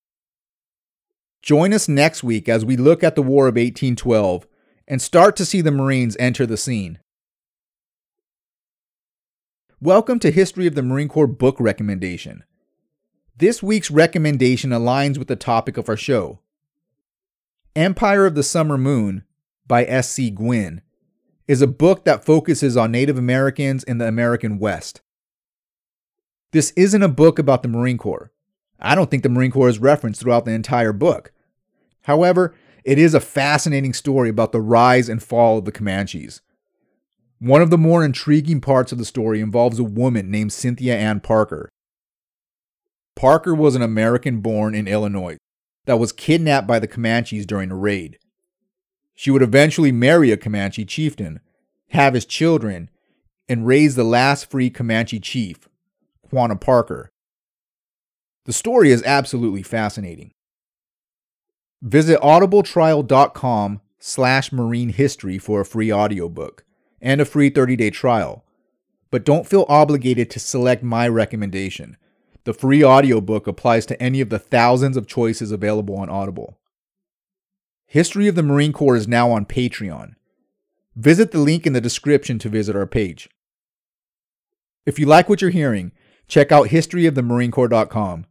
Join 1.40 1.72
us 1.72 1.86
next 1.86 2.24
week 2.24 2.48
as 2.48 2.64
we 2.64 2.76
look 2.76 3.04
at 3.04 3.14
the 3.14 3.22
War 3.22 3.46
of 3.46 3.54
1812 3.54 4.44
and 4.88 5.00
start 5.00 5.36
to 5.36 5.44
see 5.44 5.60
the 5.60 5.70
Marines 5.70 6.16
enter 6.18 6.46
the 6.46 6.56
scene. 6.56 6.98
Welcome 9.80 10.18
to 10.18 10.32
History 10.32 10.66
of 10.66 10.74
the 10.74 10.82
Marine 10.82 11.06
Corps 11.06 11.28
book 11.28 11.60
recommendation. 11.60 12.42
This 13.36 13.62
week's 13.62 13.88
recommendation 13.88 14.70
aligns 14.70 15.16
with 15.16 15.28
the 15.28 15.36
topic 15.36 15.76
of 15.76 15.88
our 15.88 15.96
show. 15.96 16.40
Empire 17.76 18.26
of 18.26 18.34
the 18.34 18.42
Summer 18.42 18.76
Moon 18.76 19.22
by 19.64 19.84
S.C. 19.84 20.32
Gwynne 20.32 20.82
is 21.46 21.62
a 21.62 21.68
book 21.68 22.04
that 22.04 22.24
focuses 22.24 22.76
on 22.76 22.90
Native 22.90 23.16
Americans 23.16 23.84
in 23.84 23.98
the 23.98 24.08
American 24.08 24.58
West. 24.58 25.02
This 26.50 26.72
isn't 26.72 27.04
a 27.04 27.08
book 27.08 27.38
about 27.38 27.62
the 27.62 27.68
Marine 27.68 27.98
Corps. 27.98 28.32
I 28.84 28.94
don't 28.94 29.10
think 29.10 29.22
the 29.22 29.28
Marine 29.28 29.50
Corps 29.50 29.70
is 29.70 29.78
referenced 29.78 30.20
throughout 30.20 30.44
the 30.44 30.52
entire 30.52 30.92
book. 30.92 31.32
However, 32.02 32.54
it 32.84 32.98
is 32.98 33.14
a 33.14 33.20
fascinating 33.20 33.94
story 33.94 34.28
about 34.28 34.52
the 34.52 34.60
rise 34.60 35.08
and 35.08 35.22
fall 35.22 35.58
of 35.58 35.64
the 35.64 35.72
Comanches. 35.72 36.42
One 37.38 37.62
of 37.62 37.70
the 37.70 37.78
more 37.78 38.04
intriguing 38.04 38.60
parts 38.60 38.92
of 38.92 38.98
the 38.98 39.06
story 39.06 39.40
involves 39.40 39.78
a 39.78 39.84
woman 39.84 40.30
named 40.30 40.52
Cynthia 40.52 40.96
Ann 40.96 41.20
Parker. 41.20 41.70
Parker 43.16 43.54
was 43.54 43.74
an 43.74 43.82
American 43.82 44.40
born 44.40 44.74
in 44.74 44.86
Illinois 44.86 45.38
that 45.86 45.98
was 45.98 46.12
kidnapped 46.12 46.66
by 46.66 46.78
the 46.78 46.86
Comanches 46.86 47.46
during 47.46 47.70
a 47.70 47.76
raid. 47.76 48.18
She 49.14 49.30
would 49.30 49.42
eventually 49.42 49.92
marry 49.92 50.30
a 50.30 50.36
Comanche 50.36 50.84
chieftain, 50.84 51.40
have 51.88 52.12
his 52.12 52.26
children, 52.26 52.90
and 53.48 53.66
raise 53.66 53.94
the 53.94 54.04
last 54.04 54.50
free 54.50 54.68
Comanche 54.68 55.20
chief, 55.20 55.68
Quanah 56.30 56.60
Parker. 56.60 57.10
The 58.44 58.52
story 58.52 58.90
is 58.90 59.02
absolutely 59.04 59.62
fascinating. 59.62 60.32
Visit 61.80 62.20
audibletrial.com 62.20 63.80
slash 63.98 64.52
marine 64.52 64.90
history 64.90 65.38
for 65.38 65.60
a 65.60 65.66
free 65.66 65.90
audiobook 65.90 66.64
and 67.00 67.20
a 67.20 67.24
free 67.24 67.50
30 67.50 67.76
day 67.76 67.90
trial. 67.90 68.44
But 69.10 69.24
don't 69.24 69.46
feel 69.46 69.64
obligated 69.68 70.30
to 70.30 70.40
select 70.40 70.82
my 70.82 71.08
recommendation. 71.08 71.96
The 72.44 72.52
free 72.52 72.84
audiobook 72.84 73.46
applies 73.46 73.86
to 73.86 74.02
any 74.02 74.20
of 74.20 74.28
the 74.28 74.38
thousands 74.38 74.96
of 74.96 75.06
choices 75.06 75.50
available 75.50 75.96
on 75.96 76.10
Audible. 76.10 76.58
History 77.86 78.28
of 78.28 78.34
the 78.34 78.42
Marine 78.42 78.72
Corps 78.72 78.96
is 78.96 79.08
now 79.08 79.30
on 79.30 79.46
Patreon. 79.46 80.16
Visit 80.96 81.30
the 81.30 81.38
link 81.38 81.66
in 81.66 81.72
the 81.72 81.80
description 81.80 82.38
to 82.40 82.48
visit 82.48 82.76
our 82.76 82.86
page. 82.86 83.30
If 84.84 84.98
you 84.98 85.06
like 85.06 85.28
what 85.28 85.40
you're 85.40 85.50
hearing, 85.50 85.92
check 86.28 86.52
out 86.52 86.68
historyofthemarinecorps.com. 86.68 88.26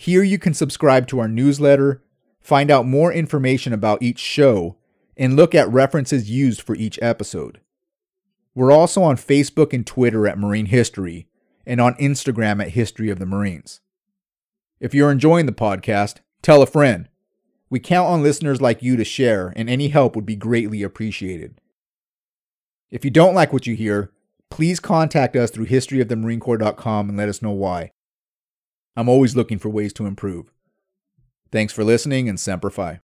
Here 0.00 0.22
you 0.22 0.38
can 0.38 0.54
subscribe 0.54 1.08
to 1.08 1.18
our 1.18 1.28
newsletter, 1.28 2.02
find 2.40 2.70
out 2.70 2.86
more 2.86 3.12
information 3.12 3.74
about 3.74 4.02
each 4.02 4.18
show, 4.18 4.78
and 5.14 5.36
look 5.36 5.54
at 5.54 5.70
references 5.70 6.30
used 6.30 6.62
for 6.62 6.74
each 6.74 6.98
episode. 7.02 7.60
We're 8.54 8.72
also 8.72 9.02
on 9.02 9.18
Facebook 9.18 9.74
and 9.74 9.86
Twitter 9.86 10.26
at 10.26 10.38
Marine 10.38 10.64
History 10.64 11.28
and 11.66 11.82
on 11.82 11.96
Instagram 11.96 12.62
at 12.62 12.70
History 12.70 13.10
of 13.10 13.18
the 13.18 13.26
Marines. 13.26 13.82
If 14.80 14.94
you're 14.94 15.10
enjoying 15.10 15.44
the 15.44 15.52
podcast, 15.52 16.20
tell 16.40 16.62
a 16.62 16.66
friend. 16.66 17.06
We 17.68 17.78
count 17.78 18.08
on 18.08 18.22
listeners 18.22 18.62
like 18.62 18.82
you 18.82 18.96
to 18.96 19.04
share, 19.04 19.52
and 19.54 19.68
any 19.68 19.88
help 19.88 20.16
would 20.16 20.24
be 20.24 20.34
greatly 20.34 20.82
appreciated. 20.82 21.60
If 22.90 23.04
you 23.04 23.10
don't 23.10 23.34
like 23.34 23.52
what 23.52 23.66
you 23.66 23.76
hear, 23.76 24.12
please 24.48 24.80
contact 24.80 25.36
us 25.36 25.50
through 25.50 25.66
historyofthemarinecorps.com 25.66 27.10
and 27.10 27.18
let 27.18 27.28
us 27.28 27.42
know 27.42 27.52
why. 27.52 27.90
I'm 28.96 29.08
always 29.08 29.36
looking 29.36 29.58
for 29.58 29.68
ways 29.68 29.92
to 29.94 30.06
improve. 30.06 30.52
Thanks 31.52 31.72
for 31.72 31.84
listening 31.84 32.28
and 32.28 32.38
Semper 32.38 32.70
Fi. 32.70 32.98